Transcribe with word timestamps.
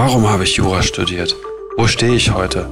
Warum 0.00 0.28
habe 0.28 0.44
ich 0.44 0.54
Jura 0.54 0.84
studiert? 0.84 1.34
Wo 1.76 1.88
stehe 1.88 2.14
ich 2.14 2.32
heute? 2.32 2.70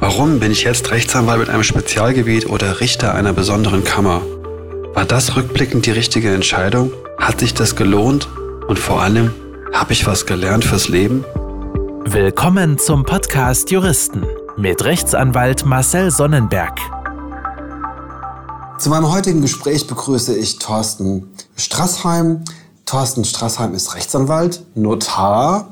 Warum 0.00 0.40
bin 0.40 0.50
ich 0.50 0.62
jetzt 0.62 0.90
Rechtsanwalt 0.90 1.38
mit 1.38 1.50
einem 1.50 1.64
Spezialgebiet 1.64 2.48
oder 2.48 2.80
Richter 2.80 3.14
einer 3.14 3.34
besonderen 3.34 3.84
Kammer? 3.84 4.22
War 4.94 5.04
das 5.04 5.36
rückblickend 5.36 5.84
die 5.84 5.90
richtige 5.90 6.32
Entscheidung? 6.32 6.90
Hat 7.18 7.40
sich 7.40 7.52
das 7.52 7.76
gelohnt? 7.76 8.26
Und 8.68 8.78
vor 8.78 9.02
allem, 9.02 9.34
habe 9.74 9.92
ich 9.92 10.06
was 10.06 10.24
gelernt 10.24 10.64
fürs 10.64 10.88
Leben? 10.88 11.26
Willkommen 12.06 12.78
zum 12.78 13.04
Podcast 13.04 13.70
Juristen 13.70 14.24
mit 14.56 14.82
Rechtsanwalt 14.82 15.66
Marcel 15.66 16.10
Sonnenberg. 16.10 16.78
Zu 18.78 18.88
meinem 18.88 19.12
heutigen 19.12 19.42
Gespräch 19.42 19.86
begrüße 19.86 20.34
ich 20.38 20.58
Thorsten 20.58 21.34
Strassheim. 21.54 22.46
Thorsten 22.86 23.26
Strassheim 23.26 23.74
ist 23.74 23.94
Rechtsanwalt, 23.94 24.64
Notar, 24.74 25.70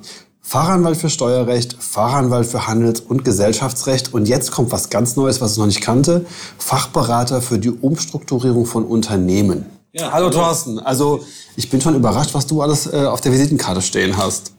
Fachanwalt 0.51 0.96
für 0.96 1.09
Steuerrecht, 1.09 1.77
Fachanwalt 1.79 2.45
für 2.45 2.67
Handels- 2.67 2.99
und 2.99 3.25
Gesellschaftsrecht 3.25 4.13
und 4.13 4.27
jetzt 4.27 4.50
kommt 4.50 4.72
was 4.72 4.91
ganz 4.91 5.14
Neues, 5.14 5.41
was 5.41 5.53
ich 5.53 5.58
noch 5.58 5.67
nicht 5.67 5.81
kannte, 5.81 6.27
Fachberater 6.58 7.41
für 7.41 7.61
die 7.61 7.71
Umstrukturierung 7.71 8.67
von 8.67 8.85
Unternehmen. 8.85 9.67
Ja, 9.93 10.11
hallo 10.11 10.29
Thorsten. 10.29 10.81
Also 10.81 11.21
ich 11.55 11.71
bin 11.71 11.81
schon 11.81 11.94
überrascht, 11.94 12.35
was 12.35 12.49
du 12.49 12.63
alles 12.63 12.93
äh, 12.93 12.96
auf 12.96 13.21
der 13.21 13.31
Visitenkarte 13.31 13.81
stehen 13.81 14.17
hast. 14.17 14.50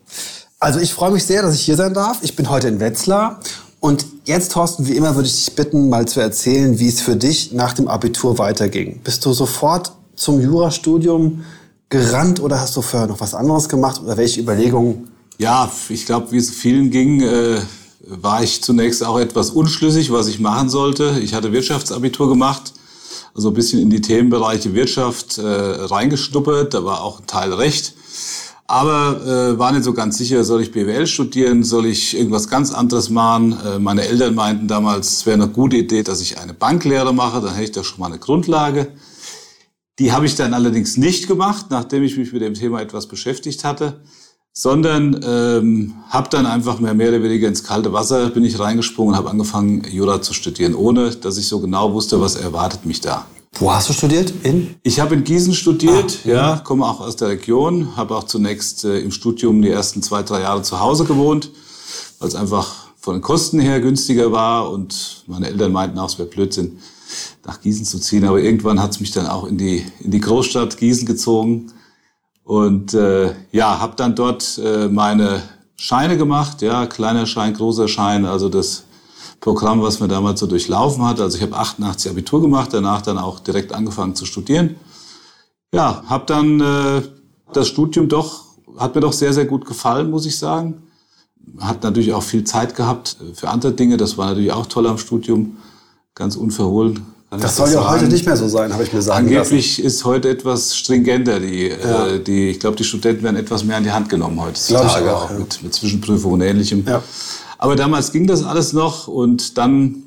Also 0.61 0.79
ich 0.79 0.93
freue 0.93 1.11
mich 1.11 1.25
sehr, 1.25 1.41
dass 1.41 1.55
ich 1.55 1.61
hier 1.63 1.75
sein 1.75 1.93
darf. 1.93 2.19
Ich 2.21 2.37
bin 2.37 2.49
heute 2.49 2.69
in 2.69 2.79
Wetzlar 2.79 3.41
und 3.81 4.05
jetzt, 4.23 4.53
Thorsten, 4.53 4.87
wie 4.87 4.95
immer 4.95 5.15
würde 5.15 5.27
ich 5.27 5.43
dich 5.43 5.55
bitten, 5.57 5.89
mal 5.89 6.07
zu 6.07 6.21
erzählen, 6.21 6.79
wie 6.79 6.87
es 6.87 7.01
für 7.01 7.17
dich 7.17 7.51
nach 7.51 7.73
dem 7.73 7.89
Abitur 7.89 8.37
weiterging. 8.37 9.01
Bist 9.03 9.25
du 9.25 9.33
sofort 9.33 9.91
zum 10.15 10.39
Jurastudium 10.39 11.43
gerannt 11.89 12.39
oder 12.39 12.61
hast 12.61 12.77
du 12.77 12.81
vorher 12.81 13.09
noch 13.09 13.19
was 13.19 13.33
anderes 13.33 13.67
gemacht 13.67 13.99
oder 14.01 14.15
welche 14.15 14.39
Überlegungen? 14.39 15.10
Ja, 15.41 15.71
ich 15.89 16.05
glaube, 16.05 16.31
wie 16.31 16.37
es 16.37 16.51
vielen 16.51 16.91
ging, 16.91 17.21
äh, 17.21 17.59
war 18.01 18.43
ich 18.43 18.61
zunächst 18.61 19.03
auch 19.03 19.17
etwas 19.17 19.49
unschlüssig, 19.49 20.11
was 20.11 20.27
ich 20.27 20.39
machen 20.39 20.69
sollte. 20.69 21.19
Ich 21.19 21.33
hatte 21.33 21.51
Wirtschaftsabitur 21.51 22.29
gemacht, 22.29 22.73
also 23.33 23.47
ein 23.47 23.55
bisschen 23.55 23.81
in 23.81 23.89
die 23.89 24.01
Themenbereiche 24.01 24.75
Wirtschaft 24.75 25.39
äh, 25.39 25.41
reingeschnuppert, 25.43 26.75
da 26.75 26.85
war 26.85 27.01
auch 27.01 27.21
ein 27.21 27.25
Teil 27.25 27.53
Recht. 27.53 27.95
Aber 28.67 29.25
äh, 29.25 29.57
war 29.57 29.71
nicht 29.71 29.83
so 29.83 29.93
ganz 29.93 30.19
sicher, 30.19 30.43
soll 30.43 30.61
ich 30.61 30.71
BWL 30.71 31.07
studieren, 31.07 31.63
soll 31.63 31.87
ich 31.87 32.15
irgendwas 32.15 32.47
ganz 32.47 32.71
anderes 32.71 33.09
machen. 33.09 33.57
Äh, 33.65 33.79
meine 33.79 34.03
Eltern 34.03 34.35
meinten 34.35 34.67
damals, 34.67 35.11
es 35.11 35.25
wäre 35.25 35.41
eine 35.41 35.47
gute 35.47 35.75
Idee, 35.75 36.03
dass 36.03 36.21
ich 36.21 36.37
eine 36.37 36.53
Banklehre 36.53 37.15
mache, 37.15 37.41
dann 37.41 37.55
hätte 37.55 37.63
ich 37.63 37.71
da 37.71 37.83
schon 37.83 37.99
mal 37.99 38.05
eine 38.05 38.19
Grundlage. 38.19 38.89
Die 39.97 40.11
habe 40.11 40.27
ich 40.27 40.35
dann 40.35 40.53
allerdings 40.53 40.97
nicht 40.97 41.27
gemacht, 41.27 41.65
nachdem 41.71 42.03
ich 42.03 42.15
mich 42.15 42.31
mit 42.31 42.43
dem 42.43 42.53
Thema 42.53 42.79
etwas 42.79 43.07
beschäftigt 43.07 43.63
hatte, 43.63 44.01
sondern 44.53 45.21
ähm, 45.23 45.93
habe 46.09 46.29
dann 46.29 46.45
einfach 46.45 46.79
mehr, 46.79 46.93
mehr 46.93 47.09
oder 47.09 47.23
weniger 47.23 47.47
ins 47.47 47.63
kalte 47.63 47.93
Wasser 47.93 48.29
bin 48.29 48.43
ich 48.43 48.59
reingesprungen 48.59 49.13
und 49.13 49.17
habe 49.17 49.29
angefangen, 49.29 49.83
Jura 49.89 50.21
zu 50.21 50.33
studieren, 50.33 50.75
ohne 50.75 51.11
dass 51.11 51.37
ich 51.37 51.47
so 51.47 51.59
genau 51.59 51.93
wusste, 51.93 52.19
was 52.19 52.35
erwartet 52.35 52.85
mich 52.85 53.01
da. 53.01 53.25
Wo 53.55 53.71
hast 53.71 53.89
du 53.89 53.93
studiert? 53.93 54.33
In? 54.43 54.75
Ich 54.83 54.99
habe 54.99 55.15
in 55.15 55.23
Gießen 55.23 55.53
studiert, 55.53 56.19
ah, 56.25 56.27
ja, 56.27 56.61
komme 56.63 56.85
auch 56.85 57.01
aus 57.01 57.17
der 57.17 57.29
Region, 57.29 57.95
habe 57.95 58.15
auch 58.15 58.23
zunächst 58.23 58.85
äh, 58.85 58.99
im 58.99 59.11
Studium 59.11 59.61
die 59.61 59.69
ersten 59.69 60.01
zwei, 60.01 60.23
drei 60.23 60.41
Jahre 60.41 60.61
zu 60.61 60.79
Hause 60.79 61.05
gewohnt, 61.05 61.51
weil 62.19 62.29
es 62.29 62.35
einfach 62.35 62.87
von 62.97 63.15
den 63.15 63.21
Kosten 63.21 63.59
her 63.59 63.81
günstiger 63.81 64.31
war 64.31 64.71
und 64.71 65.23
meine 65.27 65.47
Eltern 65.47 65.71
meinten 65.71 65.97
auch, 65.99 66.07
es 66.07 66.17
wäre 66.17 66.29
Blödsinn, 66.29 66.79
nach 67.45 67.59
Gießen 67.59 67.85
zu 67.85 67.99
ziehen. 67.99 68.23
Aber 68.25 68.39
irgendwann 68.39 68.81
hat 68.81 68.91
es 68.91 68.99
mich 68.99 69.11
dann 69.11 69.27
auch 69.27 69.45
in 69.45 69.57
die, 69.57 69.85
in 69.99 70.11
die 70.11 70.19
Großstadt 70.21 70.77
Gießen 70.77 71.05
gezogen 71.05 71.71
und 72.43 72.93
äh, 72.93 73.33
ja, 73.51 73.79
habe 73.79 73.95
dann 73.95 74.15
dort 74.15 74.59
äh, 74.63 74.87
meine 74.87 75.41
Scheine 75.75 76.17
gemacht, 76.17 76.61
ja, 76.61 76.85
kleiner 76.85 77.25
Schein, 77.25 77.53
großer 77.53 77.87
Schein, 77.87 78.25
also 78.25 78.49
das 78.49 78.83
Programm, 79.39 79.81
was 79.81 79.99
man 79.99 80.09
damals 80.09 80.39
so 80.39 80.45
durchlaufen 80.45 81.03
hat. 81.03 81.19
Also 81.19 81.37
ich 81.37 81.43
habe 81.43 81.57
88 81.57 82.11
Abitur 82.11 82.41
gemacht, 82.41 82.69
danach 82.73 83.01
dann 83.01 83.17
auch 83.17 83.39
direkt 83.39 83.73
angefangen 83.73 84.15
zu 84.15 84.25
studieren. 84.25 84.75
Ja, 85.73 86.03
habe 86.07 86.25
dann 86.27 86.61
äh, 86.61 87.01
das 87.53 87.67
Studium 87.67 88.07
doch, 88.07 88.45
hat 88.77 88.93
mir 88.95 89.01
doch 89.01 89.13
sehr, 89.13 89.33
sehr 89.33 89.45
gut 89.45 89.65
gefallen, 89.65 90.11
muss 90.11 90.25
ich 90.25 90.37
sagen. 90.37 90.83
Hat 91.59 91.81
natürlich 91.83 92.13
auch 92.13 92.23
viel 92.23 92.43
Zeit 92.43 92.75
gehabt 92.75 93.17
für 93.33 93.49
andere 93.49 93.71
Dinge. 93.71 93.97
Das 93.97 94.17
war 94.17 94.27
natürlich 94.27 94.51
auch 94.51 94.67
toll 94.67 94.85
am 94.85 94.99
Studium, 94.99 95.57
ganz 96.13 96.35
unverhohlen. 96.35 97.05
Das 97.39 97.55
soll 97.55 97.71
ja 97.71 97.89
heute 97.89 98.07
nicht 98.07 98.25
mehr 98.25 98.35
so 98.35 98.49
sein, 98.49 98.73
habe 98.73 98.83
ich 98.83 98.91
mir 98.91 99.01
sagen 99.01 99.27
Angeblich 99.27 99.77
lassen. 99.77 99.87
ist 99.87 100.03
heute 100.03 100.29
etwas 100.29 100.75
stringenter. 100.75 101.39
Die, 101.39 101.69
ja. 101.69 102.07
äh, 102.07 102.19
die, 102.21 102.49
ich 102.49 102.59
glaube, 102.59 102.75
die 102.75 102.83
Studenten 102.83 103.23
werden 103.23 103.37
etwas 103.37 103.63
mehr 103.63 103.77
in 103.77 103.85
die 103.85 103.91
Hand 103.91 104.09
genommen 104.09 104.41
heutzutage, 104.41 105.15
auch, 105.15 105.23
auch 105.23 105.31
ja. 105.31 105.39
mit, 105.39 105.63
mit 105.63 105.73
Zwischenprüfungen 105.73 106.41
und 106.41 106.45
Ähnlichem. 106.45 106.83
Ja. 106.85 107.01
Aber 107.57 107.77
damals 107.77 108.11
ging 108.11 108.27
das 108.27 108.43
alles 108.43 108.73
noch 108.73 109.07
und 109.07 109.57
dann 109.57 110.03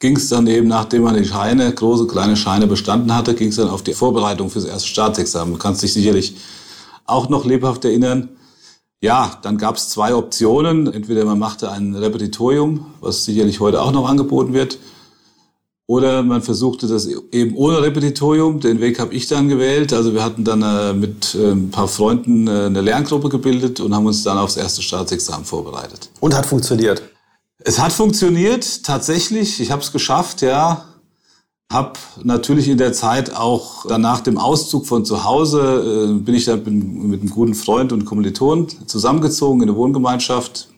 ging 0.00 0.16
es 0.16 0.28
dann 0.28 0.48
eben, 0.48 0.66
nachdem 0.66 1.02
man 1.02 1.16
die 1.16 1.24
Scheine, 1.24 1.72
große, 1.72 2.08
kleine 2.08 2.36
Scheine 2.36 2.66
bestanden 2.66 3.14
hatte, 3.14 3.34
ging 3.34 3.48
es 3.48 3.56
dann 3.56 3.68
auf 3.68 3.82
die 3.82 3.94
Vorbereitung 3.94 4.50
fürs 4.50 4.64
erste 4.64 4.88
Staatsexamen. 4.88 5.54
Du 5.54 5.60
kannst 5.60 5.82
dich 5.82 5.92
sicherlich 5.92 6.36
auch 7.06 7.28
noch 7.28 7.44
lebhaft 7.44 7.84
erinnern. 7.84 8.30
Ja, 9.00 9.38
dann 9.42 9.58
gab 9.58 9.76
es 9.76 9.90
zwei 9.90 10.12
Optionen. 10.12 10.92
Entweder 10.92 11.24
man 11.24 11.38
machte 11.38 11.70
ein 11.70 11.94
Repetitorium, 11.94 12.86
was 13.00 13.24
sicherlich 13.24 13.60
heute 13.60 13.80
auch 13.80 13.92
noch 13.92 14.08
angeboten 14.08 14.54
wird, 14.54 14.78
oder 15.88 16.22
man 16.22 16.42
versuchte 16.42 16.86
das 16.86 17.06
eben 17.06 17.56
ohne 17.56 17.80
Repetitorium. 17.80 18.60
Den 18.60 18.78
Weg 18.78 19.00
habe 19.00 19.14
ich 19.14 19.26
dann 19.26 19.48
gewählt. 19.48 19.94
Also 19.94 20.12
wir 20.12 20.22
hatten 20.22 20.44
dann 20.44 20.60
äh, 20.60 20.92
mit 20.92 21.34
äh, 21.34 21.52
ein 21.52 21.70
paar 21.70 21.88
Freunden 21.88 22.46
äh, 22.46 22.66
eine 22.66 22.82
Lerngruppe 22.82 23.30
gebildet 23.30 23.80
und 23.80 23.94
haben 23.94 24.04
uns 24.04 24.22
dann 24.22 24.36
aufs 24.36 24.58
erste 24.58 24.82
Staatsexamen 24.82 25.46
vorbereitet. 25.46 26.10
Und 26.20 26.36
hat 26.36 26.44
funktioniert? 26.44 27.02
Es 27.60 27.78
hat 27.78 27.92
funktioniert, 27.92 28.84
tatsächlich. 28.84 29.60
Ich 29.60 29.70
habe 29.70 29.80
es 29.80 29.90
geschafft, 29.90 30.42
ja. 30.42 30.84
Hab 31.72 31.98
natürlich 32.22 32.68
in 32.68 32.76
der 32.76 32.92
Zeit 32.92 33.34
auch 33.34 33.86
dann 33.86 34.02
nach 34.02 34.20
dem 34.20 34.36
Auszug 34.36 34.86
von 34.86 35.06
zu 35.06 35.24
Hause 35.24 36.10
äh, 36.10 36.18
bin 36.18 36.34
ich 36.34 36.44
dann 36.44 36.64
mit 36.64 37.22
einem 37.22 37.30
guten 37.30 37.54
Freund 37.54 37.92
und 37.92 38.04
Kommiliton 38.04 38.68
zusammengezogen 38.86 39.62
in 39.62 39.70
eine 39.70 39.78
Wohngemeinschaft. 39.78 40.68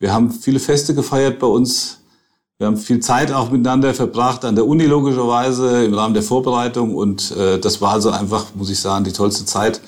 Wir 0.00 0.12
haben 0.12 0.32
viele 0.32 0.58
Feste 0.58 0.92
gefeiert 0.92 1.38
bei 1.38 1.46
uns 1.46 1.97
wir 2.58 2.66
haben 2.66 2.76
viel 2.76 2.98
Zeit 2.98 3.30
auch 3.32 3.50
miteinander 3.50 3.94
verbracht 3.94 4.44
an 4.44 4.56
der 4.56 4.66
Uni 4.66 4.84
logischerweise 4.84 5.84
im 5.84 5.94
Rahmen 5.94 6.14
der 6.14 6.24
Vorbereitung 6.24 6.94
und 6.94 7.30
äh, 7.36 7.58
das 7.58 7.80
war 7.80 7.92
also 7.92 8.10
einfach, 8.10 8.46
muss 8.54 8.68
ich 8.68 8.80
sagen, 8.80 9.04
die 9.04 9.12
tollste 9.12 9.44
Zeit 9.44 9.80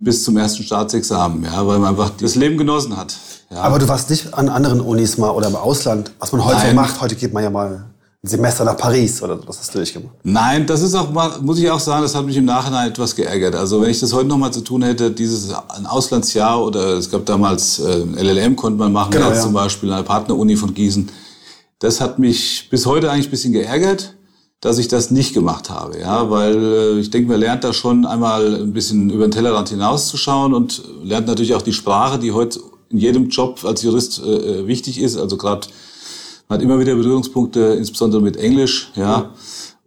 bis 0.00 0.24
zum 0.24 0.36
ersten 0.36 0.64
Staatsexamen, 0.64 1.44
ja, 1.44 1.64
weil 1.66 1.78
man 1.78 1.90
einfach 1.90 2.10
das 2.20 2.34
Leben 2.34 2.58
genossen 2.58 2.96
hat. 2.96 3.14
Ja. 3.50 3.58
Aber 3.58 3.78
du 3.78 3.86
warst 3.86 4.10
nicht 4.10 4.34
an 4.34 4.48
anderen 4.48 4.80
Unis 4.80 5.18
mal 5.18 5.30
oder 5.30 5.48
im 5.48 5.56
Ausland, 5.56 6.10
was 6.18 6.32
man 6.32 6.44
heute 6.44 6.56
Nein. 6.56 6.74
macht. 6.74 7.00
Heute 7.00 7.14
geht 7.14 7.32
man 7.32 7.44
ja 7.44 7.50
mal 7.50 7.84
ein 8.22 8.28
Semester 8.28 8.64
nach 8.64 8.76
Paris 8.76 9.22
oder 9.22 9.38
was 9.46 9.60
hast 9.60 9.74
du 9.74 9.78
nicht 9.78 9.92
gemacht? 9.92 10.14
Nein, 10.24 10.66
das 10.66 10.82
ist 10.82 10.94
auch 10.96 11.10
mal, 11.12 11.30
muss 11.42 11.58
ich 11.60 11.70
auch 11.70 11.78
sagen, 11.78 12.02
das 12.02 12.14
hat 12.14 12.26
mich 12.26 12.36
im 12.36 12.44
Nachhinein 12.44 12.88
etwas 12.88 13.14
geärgert. 13.14 13.54
Also 13.54 13.82
wenn 13.82 13.90
ich 13.90 14.00
das 14.00 14.12
heute 14.12 14.26
noch 14.26 14.38
mal 14.38 14.50
zu 14.50 14.62
tun 14.62 14.82
hätte, 14.82 15.12
dieses 15.12 15.52
ein 15.52 15.86
Auslandsjahr 15.86 16.60
oder 16.60 16.98
es 16.98 17.08
gab 17.08 17.24
damals 17.26 17.78
äh, 17.78 18.04
LLM 18.20 18.56
konnte 18.56 18.78
man 18.78 18.92
machen, 18.92 19.12
genau, 19.12 19.30
ja. 19.30 19.40
zum 19.40 19.52
Beispiel 19.52 19.90
an 19.92 19.98
der 19.98 20.04
Partneruni 20.04 20.56
von 20.56 20.74
Gießen 20.74 21.08
das 21.80 22.00
hat 22.00 22.18
mich 22.18 22.68
bis 22.70 22.86
heute 22.86 23.10
eigentlich 23.10 23.26
ein 23.26 23.30
bisschen 23.32 23.52
geärgert, 23.52 24.14
dass 24.60 24.78
ich 24.78 24.88
das 24.88 25.10
nicht 25.10 25.34
gemacht 25.34 25.70
habe. 25.70 25.98
Ja, 25.98 26.30
weil 26.30 26.62
äh, 26.62 26.98
ich 27.00 27.10
denke, 27.10 27.30
man 27.30 27.40
lernt 27.40 27.64
da 27.64 27.72
schon 27.72 28.06
einmal 28.06 28.62
ein 28.62 28.72
bisschen 28.72 29.10
über 29.10 29.26
den 29.26 29.30
Tellerrand 29.30 29.70
hinauszuschauen 29.70 30.54
und 30.54 30.82
lernt 31.02 31.26
natürlich 31.26 31.54
auch 31.54 31.62
die 31.62 31.72
Sprache, 31.72 32.18
die 32.18 32.32
heute 32.32 32.60
in 32.90 32.98
jedem 32.98 33.28
Job 33.30 33.64
als 33.64 33.82
Jurist 33.82 34.20
äh, 34.22 34.60
äh 34.60 34.66
wichtig 34.66 35.00
ist. 35.00 35.16
Also 35.16 35.36
gerade 35.36 35.66
man 36.48 36.58
hat 36.58 36.64
immer 36.64 36.78
wieder 36.78 36.94
Berührungspunkte, 36.94 37.60
insbesondere 37.78 38.20
mit 38.20 38.36
Englisch. 38.36 38.92
Ja, 38.94 39.30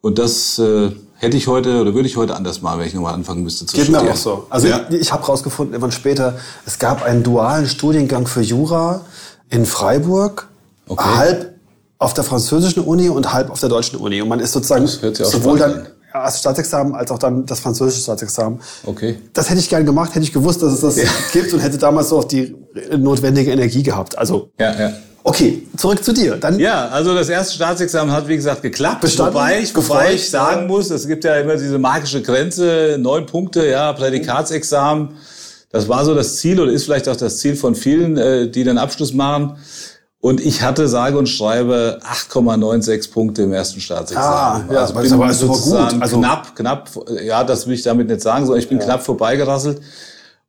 und 0.01 0.17
das 0.17 0.57
äh, 0.57 0.91
hätte 1.15 1.37
ich 1.37 1.47
heute 1.47 1.79
oder 1.81 1.93
würde 1.93 2.07
ich 2.07 2.17
heute 2.17 2.35
anders 2.35 2.61
machen, 2.61 2.79
wenn 2.79 2.87
ich 2.87 2.93
nochmal 2.95 3.13
anfangen 3.13 3.43
müsste 3.43 3.67
zu 3.67 3.75
Geht 3.75 3.85
studieren. 3.85 4.05
Geht 4.05 4.13
mir 4.13 4.17
auch 4.17 4.21
so. 4.21 4.47
Also 4.49 4.67
ja. 4.67 4.87
ich, 4.89 4.95
ich 4.95 5.13
habe 5.13 5.21
herausgefunden, 5.21 5.73
irgendwann 5.73 5.91
später, 5.91 6.39
es 6.65 6.79
gab 6.79 7.03
einen 7.03 7.21
dualen 7.21 7.67
Studiengang 7.67 8.25
für 8.25 8.41
Jura 8.41 9.01
in 9.49 9.65
Freiburg, 9.65 10.47
okay. 10.87 11.03
halb 11.03 11.52
auf 11.97 12.13
der 12.13 12.23
französischen 12.23 12.83
Uni 12.83 13.09
und 13.09 13.33
halb 13.33 13.49
auf 13.49 13.59
der 13.59 13.69
deutschen 13.69 13.99
Uni. 13.99 14.21
Und 14.21 14.29
man 14.29 14.39
ist 14.39 14.51
sozusagen 14.51 14.87
sowohl 14.87 15.57
dann 15.57 15.87
ja, 16.13 16.25
das 16.25 16.39
Staatsexamen 16.39 16.95
als 16.95 17.11
auch 17.11 17.19
dann 17.19 17.45
das 17.45 17.59
französische 17.59 18.01
Staatsexamen. 18.01 18.59
Okay. 18.85 19.17
Das 19.33 19.49
hätte 19.49 19.59
ich 19.59 19.69
gern 19.69 19.85
gemacht, 19.85 20.13
hätte 20.13 20.25
ich 20.25 20.33
gewusst, 20.33 20.61
dass 20.61 20.73
es 20.73 20.81
das 20.81 20.97
ja. 20.97 21.09
gibt 21.31 21.53
und 21.53 21.59
hätte 21.59 21.77
damals 21.77 22.09
so 22.09 22.19
auch 22.19 22.23
die 22.23 22.55
notwendige 22.97 23.51
Energie 23.51 23.83
gehabt. 23.83 24.17
Also 24.17 24.49
ja, 24.59 24.79
ja. 24.79 24.93
Okay, 25.25 25.63
zurück 25.77 26.03
zu 26.03 26.11
dir. 26.11 26.35
Dann 26.35 26.59
ja, 26.59 26.89
also 26.89 27.15
das 27.15 27.29
erste 27.29 27.55
Staatsexamen 27.55 28.13
hat 28.13 28.27
wie 28.27 28.35
gesagt 28.35 28.61
geklappt. 28.61 29.01
Bestanden, 29.01 29.33
wobei 29.33 29.61
ich, 29.61 29.73
wobei 29.73 30.13
ich 30.13 30.29
sagen 30.29 30.67
muss, 30.67 30.89
es 30.89 31.07
gibt 31.07 31.23
ja 31.23 31.37
immer 31.37 31.55
diese 31.55 31.79
magische 31.79 32.21
Grenze, 32.21 32.97
neun 32.99 33.25
Punkte, 33.25 33.65
ja, 33.65 33.93
Prädikatsexamen. 33.93 35.11
Das 35.71 35.87
war 35.87 36.03
so 36.03 36.13
das 36.13 36.35
Ziel 36.35 36.59
oder 36.59 36.71
ist 36.71 36.83
vielleicht 36.83 37.07
auch 37.07 37.15
das 37.15 37.39
Ziel 37.39 37.55
von 37.55 37.73
vielen, 37.73 38.17
äh, 38.17 38.49
die 38.49 38.65
den 38.65 38.77
Abschluss 38.77 39.13
machen. 39.13 39.57
Und 40.23 40.39
ich 40.39 40.61
hatte 40.61 40.87
sage 40.87 41.17
und 41.17 41.27
schreibe 41.27 41.99
8,96 42.31 43.11
Punkte 43.11 43.41
im 43.41 43.51
ersten 43.51 43.81
Staatsexamen. 43.81 44.69
Ah, 44.69 44.73
ja, 44.73 44.79
also 44.79 44.93
bin 44.93 45.11
aber 45.11 45.33
sozusagen 45.33 45.95
gut. 45.95 46.01
Also 46.01 46.17
knapp, 46.17 46.55
knapp, 46.55 46.89
ja, 47.25 47.43
das 47.43 47.67
will 47.67 47.73
ich 47.73 47.81
damit 47.83 48.07
nicht 48.07 48.21
sagen, 48.21 48.45
sondern 48.45 48.61
ich 48.61 48.69
bin 48.69 48.79
ja. 48.79 48.85
knapp 48.85 49.03
vorbeigerasselt. 49.03 49.81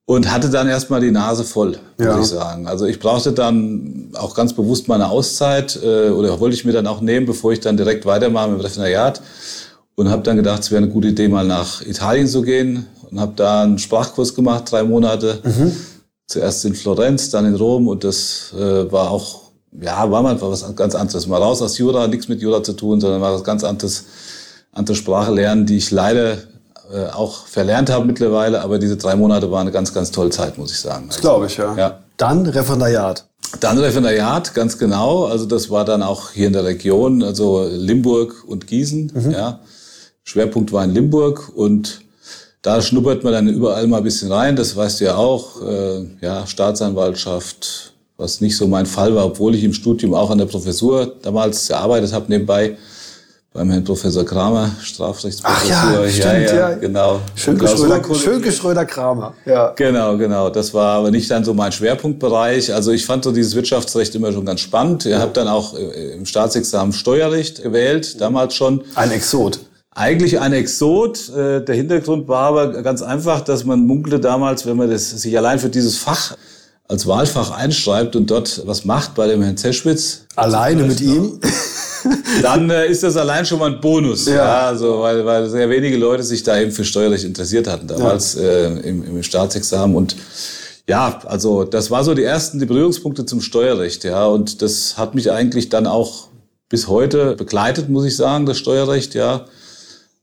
und 0.06 0.30
hatte 0.30 0.48
dann 0.50 0.68
erstmal 0.68 1.00
die 1.00 1.10
Nase 1.10 1.42
voll, 1.42 1.78
muss 1.98 2.06
Ja. 2.06 2.20
ich 2.20 2.26
sagen. 2.26 2.68
Also 2.68 2.84
ich 2.86 3.00
brauchte 3.00 3.32
dann 3.32 4.10
auch 4.14 4.34
ganz 4.36 4.52
bewusst 4.52 4.86
meine 4.86 5.08
Auszeit 5.08 5.76
äh, 5.82 6.10
oder 6.10 6.38
wollte 6.38 6.54
ich 6.54 6.64
mir 6.64 6.72
dann 6.72 6.86
auch 6.86 7.00
nehmen, 7.00 7.26
bevor 7.26 7.52
ich 7.52 7.58
dann 7.58 7.76
direkt 7.76 8.06
weitermache 8.06 8.50
mit 8.50 8.60
dem 8.60 8.66
Referendariat 8.66 9.20
und 9.96 10.08
habe 10.08 10.22
dann 10.22 10.36
gedacht, 10.36 10.60
es 10.62 10.70
wäre 10.70 10.82
eine 10.84 10.92
gute 10.92 11.08
Idee, 11.08 11.26
mal 11.26 11.44
nach 11.46 11.80
Italien 11.82 12.28
zu 12.28 12.42
gehen 12.42 12.86
und 13.10 13.18
habe 13.18 13.32
da 13.34 13.62
einen 13.62 13.78
Sprachkurs 13.78 14.36
gemacht, 14.36 14.70
drei 14.70 14.84
Monate. 14.84 15.40
Zuerst 16.28 16.64
in 16.64 16.74
Florenz, 16.74 17.30
dann 17.30 17.44
in 17.44 17.54
Rom 17.56 17.88
und 17.88 18.04
das 18.04 18.52
äh, 18.56 18.90
war 18.92 19.10
auch, 19.10 19.43
ja, 19.80 20.10
war 20.10 20.22
mal 20.22 20.40
was 20.40 20.76
ganz 20.76 20.94
anderes. 20.94 21.26
Mal 21.26 21.42
raus 21.42 21.62
aus 21.62 21.78
Jura, 21.78 22.06
nichts 22.06 22.28
mit 22.28 22.40
Jura 22.40 22.62
zu 22.62 22.74
tun, 22.74 23.00
sondern 23.00 23.20
war 23.20 23.34
was 23.34 23.44
ganz 23.44 23.64
anderes, 23.64 24.04
andere 24.72 24.96
Sprache 24.96 25.32
lernen, 25.32 25.66
die 25.66 25.76
ich 25.76 25.90
leider 25.90 26.38
äh, 26.92 27.06
auch 27.12 27.46
verlernt 27.46 27.90
habe 27.90 28.04
mittlerweile, 28.04 28.60
aber 28.60 28.78
diese 28.78 28.96
drei 28.96 29.16
Monate 29.16 29.50
waren 29.50 29.62
eine 29.62 29.72
ganz, 29.72 29.94
ganz 29.94 30.10
tolle 30.10 30.30
Zeit, 30.30 30.58
muss 30.58 30.70
ich 30.70 30.80
sagen. 30.80 31.06
Das 31.08 31.20
glaube 31.20 31.46
ich, 31.46 31.56
ja. 31.56 31.74
Ja. 31.76 32.00
Dann 32.16 32.46
Referendariat. 32.46 33.24
Dann 33.60 33.78
Referendariat, 33.78 34.54
ganz 34.54 34.78
genau. 34.78 35.24
Also 35.24 35.46
das 35.46 35.70
war 35.70 35.84
dann 35.84 36.02
auch 36.02 36.30
hier 36.30 36.46
in 36.46 36.52
der 36.52 36.64
Region, 36.64 37.22
also 37.22 37.66
Limburg 37.70 38.44
und 38.46 38.66
Gießen. 38.66 39.32
Ja. 39.32 39.60
Schwerpunkt 40.24 40.72
war 40.72 40.84
in 40.84 40.90
Limburg 40.90 41.52
und 41.54 42.00
da 42.62 42.80
schnuppert 42.80 43.24
man 43.24 43.32
dann 43.32 43.48
überall 43.48 43.86
mal 43.86 43.98
ein 43.98 44.04
bisschen 44.04 44.32
rein. 44.32 44.56
Das 44.56 44.74
weißt 44.74 45.00
du 45.00 45.04
ja 45.04 45.16
auch. 45.16 45.62
Äh, 45.62 46.06
ja, 46.20 46.46
Staatsanwaltschaft, 46.46 47.93
was 48.16 48.40
nicht 48.40 48.56
so 48.56 48.66
mein 48.68 48.86
Fall 48.86 49.14
war, 49.14 49.26
obwohl 49.26 49.54
ich 49.54 49.64
im 49.64 49.72
Studium 49.72 50.14
auch 50.14 50.30
an 50.30 50.38
der 50.38 50.46
Professur 50.46 51.14
damals 51.22 51.68
gearbeitet 51.68 52.12
habe 52.12 52.26
nebenbei 52.28 52.76
beim 53.52 53.70
Herrn 53.70 53.84
Professor 53.84 54.24
Kramer, 54.24 54.70
Strafrechtsprofessur. 54.82 55.76
Ach 55.76 56.02
ja, 56.02 56.08
stimmt, 56.10 56.50
ja. 56.50 56.74
genau. 56.74 57.20
Schönke 57.36 57.64
Und 57.66 57.70
Schröder, 57.70 58.00
Klausurkunde- 58.00 58.18
Schönke 58.20 58.50
Schröder 58.52 58.84
Kramer. 58.84 59.34
Ja. 59.46 59.72
Genau, 59.76 60.16
genau. 60.16 60.50
Das 60.50 60.74
war 60.74 60.98
aber 60.98 61.12
nicht 61.12 61.30
dann 61.30 61.44
so 61.44 61.54
mein 61.54 61.70
Schwerpunktbereich. 61.70 62.74
Also 62.74 62.90
ich 62.90 63.06
fand 63.06 63.22
so 63.22 63.30
dieses 63.30 63.54
Wirtschaftsrecht 63.54 64.12
immer 64.16 64.32
schon 64.32 64.44
ganz 64.44 64.58
spannend. 64.60 65.06
Ich 65.06 65.14
habe 65.14 65.30
dann 65.32 65.46
auch 65.46 65.74
äh, 65.78 66.14
im 66.14 66.26
Staatsexamen 66.26 66.92
Steuerrecht 66.92 67.62
gewählt, 67.62 68.20
damals 68.20 68.54
schon. 68.56 68.82
Ein 68.96 69.12
Exot. 69.12 69.60
Eigentlich 69.94 70.40
ein 70.40 70.52
Exot. 70.52 71.28
Äh, 71.28 71.64
Der 71.64 71.76
Hintergrund 71.76 72.26
war 72.26 72.48
aber 72.48 72.82
ganz 72.82 73.02
einfach, 73.02 73.40
dass 73.42 73.64
man 73.64 73.86
munkelte 73.86 74.18
damals, 74.18 74.66
wenn 74.66 74.76
man 74.76 74.90
das 74.90 75.10
sich 75.10 75.38
allein 75.38 75.60
für 75.60 75.68
dieses 75.68 75.96
Fach 75.96 76.36
als 76.86 77.06
Wahlfach 77.06 77.50
einschreibt 77.50 78.14
und 78.14 78.30
dort 78.30 78.62
was 78.66 78.84
macht 78.84 79.14
bei 79.14 79.26
dem 79.26 79.42
Herrn 79.42 79.56
Zeschwitz, 79.56 80.26
Alleine 80.36 80.82
mit 80.82 81.00
ihm. 81.00 81.40
dann 82.42 82.68
äh, 82.68 82.86
ist 82.86 83.02
das 83.02 83.16
allein 83.16 83.46
schon 83.46 83.58
mal 83.58 83.72
ein 83.72 83.80
Bonus. 83.80 84.26
Ja. 84.26 84.34
Ja. 84.34 84.66
also 84.66 85.00
weil, 85.00 85.24
weil 85.24 85.48
sehr 85.48 85.70
wenige 85.70 85.96
Leute 85.96 86.22
sich 86.22 86.42
da 86.42 86.58
eben 86.58 86.72
für 86.72 86.84
Steuerrecht 86.84 87.24
interessiert 87.24 87.66
hatten 87.66 87.86
damals 87.86 88.34
äh, 88.34 88.66
im, 88.66 89.04
im 89.04 89.22
Staatsexamen 89.22 89.96
und 89.96 90.16
ja, 90.86 91.20
also 91.24 91.64
das 91.64 91.90
war 91.90 92.04
so 92.04 92.12
die 92.12 92.24
ersten 92.24 92.58
die 92.58 92.66
Berührungspunkte 92.66 93.24
zum 93.24 93.40
Steuerrecht, 93.40 94.04
ja, 94.04 94.26
und 94.26 94.60
das 94.60 94.98
hat 94.98 95.14
mich 95.14 95.30
eigentlich 95.32 95.70
dann 95.70 95.86
auch 95.86 96.28
bis 96.68 96.88
heute 96.88 97.36
begleitet, 97.36 97.88
muss 97.88 98.04
ich 98.04 98.16
sagen, 98.16 98.44
das 98.44 98.58
Steuerrecht, 98.58 99.14
ja. 99.14 99.46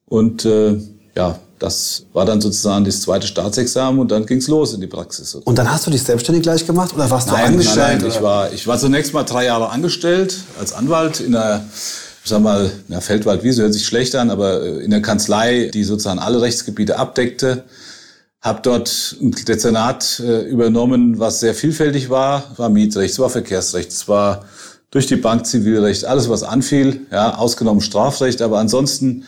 Und 0.06 0.46
äh, 0.46 0.78
ja, 1.16 1.40
das 1.62 2.06
war 2.12 2.26
dann 2.26 2.42
sozusagen 2.42 2.86
das 2.86 3.02
zweite 3.02 3.28
Staatsexamen 3.28 4.00
und 4.02 4.10
dann 4.10 4.26
ging's 4.26 4.48
los 4.48 4.74
in 4.74 4.82
die 4.82 4.88
Praxis. 4.88 5.36
Und 5.36 5.58
dann 5.60 5.72
hast 5.72 5.86
du 5.86 5.92
dich 5.92 6.02
selbstständig 6.02 6.42
gleich 6.42 6.66
gemacht 6.66 6.94
oder 6.96 7.10
warst 7.10 7.30
du 7.30 7.34
Nein, 7.34 7.46
angestellt? 7.54 7.78
nein, 7.78 7.98
nein. 8.02 8.10
Ich 8.10 8.22
war, 8.22 8.52
ich 8.52 8.66
war 8.68 8.80
zunächst 8.80 9.14
mal 9.14 9.24
drei 9.24 9.46
Jahre 9.46 9.70
angestellt 9.70 10.38
als 10.60 10.74
Anwalt 10.74 11.20
in 11.20 11.36
einer, 11.36 11.64
ich 12.24 12.30
sag 12.30 12.42
mal, 12.42 12.72
na, 12.88 13.00
Feldwald-Wiese 13.00 13.62
hört 13.62 13.74
sich 13.74 13.86
schlecht 13.86 14.16
an, 14.16 14.32
aber 14.32 14.62
äh, 14.64 14.84
in 14.84 14.90
der 14.90 15.04
Kanzlei, 15.04 15.70
die 15.72 15.84
sozusagen 15.84 16.20
alle 16.20 16.42
Rechtsgebiete 16.42 16.98
abdeckte. 16.98 17.64
Hab 18.42 18.64
dort 18.64 19.16
ein 19.22 19.30
Dezernat 19.32 20.20
äh, 20.20 20.42
übernommen, 20.42 21.20
was 21.20 21.42
sehr 21.42 21.54
vielfältig 21.54 22.10
war. 22.10 22.44
Es 22.54 22.58
war 22.58 22.70
Mietrecht, 22.70 23.14
es 23.14 23.20
war 23.20 23.30
Verkehrsrecht, 23.30 23.92
es 23.92 24.08
war 24.08 24.46
durch 24.90 25.06
die 25.06 25.16
Bank 25.16 25.46
Zivilrecht, 25.46 26.06
alles 26.06 26.28
was 26.28 26.42
anfiel, 26.42 27.02
ja, 27.12 27.36
ausgenommen 27.36 27.82
Strafrecht, 27.82 28.42
aber 28.42 28.58
ansonsten 28.58 29.26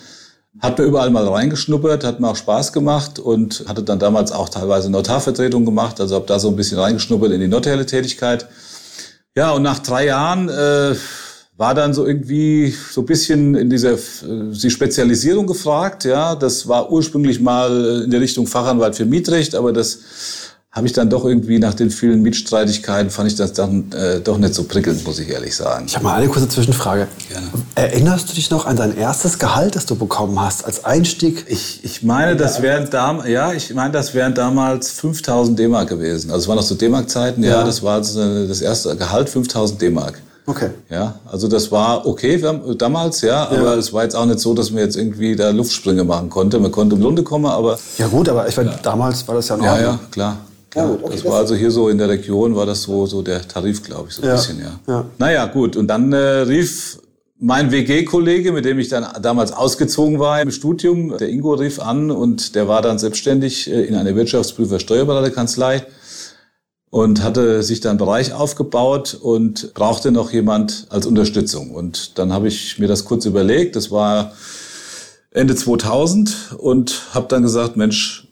hat 0.59 0.77
mir 0.77 0.85
überall 0.85 1.09
mal 1.09 1.27
reingeschnuppert, 1.27 2.03
hat 2.03 2.19
mir 2.19 2.29
auch 2.29 2.35
Spaß 2.35 2.73
gemacht 2.73 3.19
und 3.19 3.65
hatte 3.67 3.83
dann 3.83 3.99
damals 3.99 4.31
auch 4.31 4.49
teilweise 4.49 4.89
Notarvertretung 4.89 5.65
gemacht, 5.65 5.99
also 5.99 6.15
habe 6.15 6.25
da 6.27 6.39
so 6.39 6.49
ein 6.49 6.55
bisschen 6.55 6.79
reingeschnuppert 6.79 7.31
in 7.31 7.41
die 7.41 7.47
notarielle 7.47 7.85
Tätigkeit. 7.85 8.47
Ja, 9.35 9.51
und 9.51 9.63
nach 9.63 9.79
drei 9.79 10.05
Jahren 10.05 10.47
äh, 10.49 10.95
war 11.57 11.73
dann 11.73 11.93
so 11.93 12.05
irgendwie 12.05 12.73
so 12.91 13.01
ein 13.01 13.05
bisschen 13.05 13.55
in 13.55 13.69
dieser 13.69 13.93
äh, 13.93 13.97
die 14.51 14.69
Spezialisierung 14.69 15.47
gefragt. 15.47 16.03
Ja, 16.03 16.35
das 16.35 16.67
war 16.67 16.91
ursprünglich 16.91 17.39
mal 17.39 18.03
in 18.03 18.11
der 18.11 18.21
Richtung 18.21 18.45
Fachanwalt 18.45 18.95
für 18.95 19.05
Mietrecht, 19.05 19.55
aber 19.55 19.73
das 19.73 19.99
habe 20.73 20.87
ich 20.87 20.93
dann 20.93 21.07
doch 21.11 21.23
irgendwie 21.23 21.59
nach 21.59 21.75
den 21.75 21.91
vielen 21.91 22.23
Mietstreitigkeiten 22.23 23.11
fand 23.11 23.27
ich 23.29 23.35
das 23.35 23.53
dann 23.53 23.91
äh, 23.91 24.19
doch 24.21 24.39
nicht 24.39 24.55
so 24.55 24.63
prickelnd, 24.63 25.05
muss 25.05 25.19
ich 25.19 25.29
ehrlich 25.29 25.55
sagen. 25.55 25.85
Ich 25.87 25.93
habe 25.93 26.03
mal 26.03 26.15
eine 26.15 26.27
kurze 26.27 26.49
Zwischenfrage. 26.49 27.07
Gerne. 27.29 27.47
Erinnerst 27.75 28.29
du 28.31 28.33
dich 28.33 28.49
noch 28.49 28.65
an 28.65 28.75
dein 28.75 28.97
erstes 28.97 29.37
Gehalt, 29.37 29.75
das 29.75 29.85
du 29.85 29.95
bekommen 29.95 30.41
hast 30.41 30.65
als 30.65 30.83
Einstieg? 30.83 31.45
Ich, 31.47 31.81
ich 31.83 32.01
meine, 32.01 32.35
das 32.35 32.63
wären 32.63 32.89
dam 32.89 33.23
ja, 33.27 33.53
ich 33.53 33.71
meine, 33.75 33.91
das 33.91 34.15
wären 34.15 34.33
damals 34.33 34.89
5000 34.89 35.59
D-Mark 35.59 35.89
gewesen. 35.89 36.31
Also 36.31 36.41
es 36.43 36.47
waren 36.47 36.55
noch 36.57 36.63
so 36.63 36.73
D-Mark-Zeiten. 36.73 37.43
Ja. 37.43 37.49
Ja. 37.59 37.63
das 37.63 37.83
war 37.83 37.95
also 37.97 38.47
das 38.47 38.61
erste 38.61 38.95
Gehalt 38.95 39.29
5000 39.29 39.79
D-Mark. 39.79 40.19
Okay. 40.47 40.71
Ja, 40.89 41.19
also 41.31 41.47
das 41.47 41.71
war 41.71 42.05
okay 42.07 42.41
haben- 42.43 42.77
damals, 42.79 43.21
ja, 43.21 43.47
aber 43.47 43.75
es 43.77 43.93
war 43.93 44.03
jetzt 44.03 44.15
auch 44.15 44.25
nicht 44.25 44.39
so, 44.39 44.55
dass 44.55 44.71
man 44.71 44.79
jetzt 44.81 44.97
irgendwie 44.97 45.35
da 45.35 45.51
Luftsprünge 45.51 46.03
machen 46.03 46.29
konnte. 46.31 46.59
Man 46.59 46.71
konnte 46.71 46.95
im 46.95 47.01
Lunde 47.01 47.21
kommen, 47.23 47.45
aber 47.45 47.77
Ja 47.99 48.07
gut, 48.07 48.27
aber 48.27 48.47
ich 48.49 48.57
meine, 48.57 48.73
damals 48.81 49.25
war 49.27 49.35
das 49.35 49.47
ja 49.49 49.55
noch. 49.55 49.65
ja, 49.65 49.79
ja, 49.79 49.99
klar. 50.11 50.37
Klar. 50.73 50.87
gut, 50.89 50.99
okay, 51.03 51.13
das 51.13 51.23
das- 51.23 51.31
war 51.31 51.39
also 51.39 51.55
hier 51.55 51.71
so 51.71 51.87
in 51.89 51.97
der 51.97 52.09
Region, 52.09 52.55
war 52.55 52.65
das 52.65 52.81
so, 52.83 53.05
so 53.05 53.21
der 53.21 53.47
Tarif, 53.47 53.81
glaube 53.83 54.09
ich, 54.09 54.15
so 54.15 54.21
ein 54.21 54.27
Ja, 54.27 54.35
bisschen, 54.35 54.59
ja. 54.59 54.79
ja. 54.87 55.05
Naja, 55.17 55.45
gut. 55.45 55.75
Und 55.77 55.87
dann 55.87 56.11
äh, 56.13 56.17
rief 56.17 56.99
mein 57.39 57.71
WG-Kollege, 57.71 58.51
mit 58.53 58.63
dem 58.65 58.79
ich 58.79 58.87
dann 58.89 59.05
damals 59.21 59.51
ausgezogen 59.51 60.19
war 60.19 60.41
im 60.41 60.49
Studium, 60.51 61.17
der 61.17 61.29
Ingo 61.29 61.53
rief 61.55 61.79
an 61.81 62.09
und 62.11 62.55
der 62.55 62.67
war 62.67 62.81
dann 62.81 62.99
selbstständig 62.99 63.69
äh, 63.69 63.83
in 63.83 63.95
einer 63.95 64.15
Wirtschaftsprüfer-Steuerberaterkanzlei 64.15 65.85
und 66.89 67.23
hatte 67.23 67.63
sich 67.63 67.79
dann 67.81 67.91
einen 67.91 67.97
Bereich 67.99 68.33
aufgebaut 68.33 69.17
und 69.19 69.73
brauchte 69.73 70.11
noch 70.11 70.31
jemand 70.31 70.85
als 70.89 71.05
Unterstützung. 71.05 71.71
Und 71.71 72.17
dann 72.19 72.31
habe 72.31 72.47
ich 72.47 72.77
mir 72.79 72.87
das 72.87 73.03
kurz 73.05 73.25
überlegt. 73.25 73.75
Das 73.75 73.89
war 73.91 74.33
Ende 75.31 75.55
2000 75.55 76.55
und 76.59 77.01
habe 77.13 77.25
dann 77.27 77.41
gesagt, 77.41 77.75
Mensch, 77.77 78.27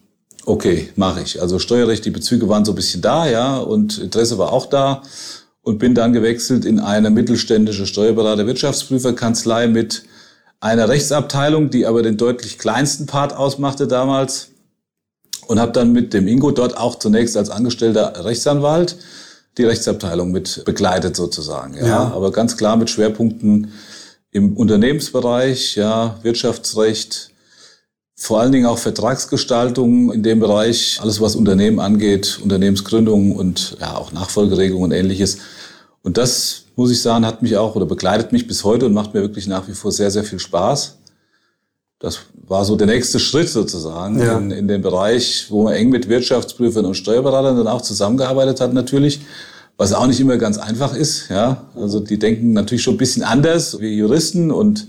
okay, 0.46 0.90
mache 0.96 1.22
ich. 1.22 1.42
Also 1.42 1.60
Steuerrecht, 1.60 2.06
die 2.06 2.12
Bezüge 2.12 2.48
waren 2.50 2.66
so 2.66 2.72
ein 2.72 2.76
bisschen 2.76 3.02
da, 3.02 3.28
ja, 3.28 3.58
und 3.58 3.98
Interesse 4.00 4.38
war 4.38 4.52
auch 4.52 4.66
da 4.68 5.04
und 5.62 5.78
bin 5.78 5.94
dann 5.96 6.14
gewechselt 6.14 6.66
in 6.66 6.80
eine 6.80 7.10
mittelständische 7.10 7.86
Steuerberater-Wirtschaftsprüferkanzlei 7.86 9.68
mit 9.68 10.04
einer 10.60 10.90
Rechtsabteilung, 10.90 11.70
die 11.70 11.86
aber 11.86 12.02
den 12.04 12.18
deutlich 12.18 12.58
kleinsten 12.58 13.06
Part 13.06 13.36
ausmachte 13.36 13.88
damals 13.88 14.50
und 15.48 15.60
habe 15.60 15.72
dann 15.72 15.92
mit 15.92 16.14
dem 16.14 16.28
Ingo 16.28 16.52
dort 16.52 16.78
auch 16.78 16.96
zunächst 17.00 17.36
als 17.38 17.50
angestellter 17.50 18.24
Rechtsanwalt 18.26 18.96
die 19.58 19.64
Rechtsabteilung 19.66 20.32
mit 20.32 20.64
begleitet 20.66 21.16
sozusagen. 21.16 21.76
Ja, 21.76 21.88
Ja. 21.88 22.12
aber 22.14 22.32
ganz 22.32 22.58
klar 22.58 22.78
mit 22.78 22.90
Schwerpunkten 22.90 23.72
im 24.32 24.56
Unternehmensbereich, 24.56 25.76
ja, 25.76 26.18
Wirtschaftsrecht, 26.24 27.31
vor 28.16 28.40
allen 28.40 28.52
Dingen 28.52 28.66
auch 28.66 28.78
Vertragsgestaltung 28.78 30.12
in 30.14 30.22
dem 30.24 30.40
Bereich, 30.40 31.00
alles 31.02 31.20
was 31.22 31.36
Unternehmen 31.36 31.80
angeht, 31.80 32.40
Unternehmensgründung 32.44 33.36
und 33.36 33.78
ja 33.80 33.96
auch 33.96 34.12
Nachfolgeregelung 34.12 34.84
und 34.84 34.92
ähnliches. 34.92 35.38
Und 36.04 36.18
das 36.18 36.64
muss 36.76 36.92
ich 36.92 37.02
sagen, 37.02 37.26
hat 37.26 37.42
mich 37.42 37.58
auch 37.58 37.76
oder 37.76 37.86
begleitet 37.86 38.32
mich 38.32 38.48
bis 38.48 38.64
heute 38.64 38.86
und 38.86 38.94
macht 38.94 39.14
mir 39.14 39.22
wirklich 39.22 39.48
nach 39.48 39.68
wie 39.68 39.74
vor 39.74 39.92
sehr, 39.92 40.12
sehr 40.12 40.24
viel 40.24 40.40
Spaß. 40.40 40.98
Das 42.00 42.20
war 42.48 42.66
so 42.66 42.76
der 42.76 42.88
nächste 42.88 43.20
Schritt 43.20 43.50
sozusagen 43.50 44.20
Ja. 44.20 44.38
in, 44.38 44.50
in 44.52 44.68
dem 44.68 44.82
Bereich, 44.82 45.46
wo 45.50 45.64
man 45.64 45.74
eng 45.74 45.90
mit 45.90 46.10
Wirtschaftsprüfern 46.10 46.86
und 46.86 46.96
Steuerberatern 46.96 47.58
dann 47.58 47.68
auch 47.68 47.82
zusammengearbeitet 47.82 48.60
hat 48.60 48.74
natürlich, 48.74 49.22
was 49.78 49.94
auch 49.94 50.08
nicht 50.08 50.20
immer 50.20 50.38
ganz 50.38 50.58
einfach 50.58 50.96
ist. 50.96 51.30
Ja, 51.30 51.66
also 51.76 52.00
die 52.00 52.18
denken 52.20 52.54
natürlich 52.54 52.84
schon 52.84 52.96
ein 52.96 52.98
bisschen 52.98 53.24
anders 53.24 53.80
wie 53.80 53.96
Juristen 53.96 54.50
und 54.52 54.88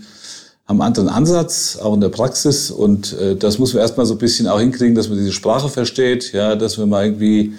haben 0.66 0.80
einen 0.80 0.86
anderen 0.88 1.08
Ansatz, 1.08 1.76
auch 1.82 1.94
in 1.94 2.00
der 2.00 2.08
Praxis. 2.08 2.70
Und 2.70 3.12
äh, 3.18 3.36
das 3.36 3.58
muss 3.58 3.74
man 3.74 3.82
erstmal 3.82 4.06
so 4.06 4.14
ein 4.14 4.18
bisschen 4.18 4.46
auch 4.46 4.60
hinkriegen, 4.60 4.94
dass 4.94 5.08
man 5.08 5.18
diese 5.18 5.32
Sprache 5.32 5.68
versteht, 5.68 6.32
ja, 6.32 6.54
dass 6.56 6.78
man 6.78 6.88
mal 6.88 7.04
irgendwie 7.04 7.54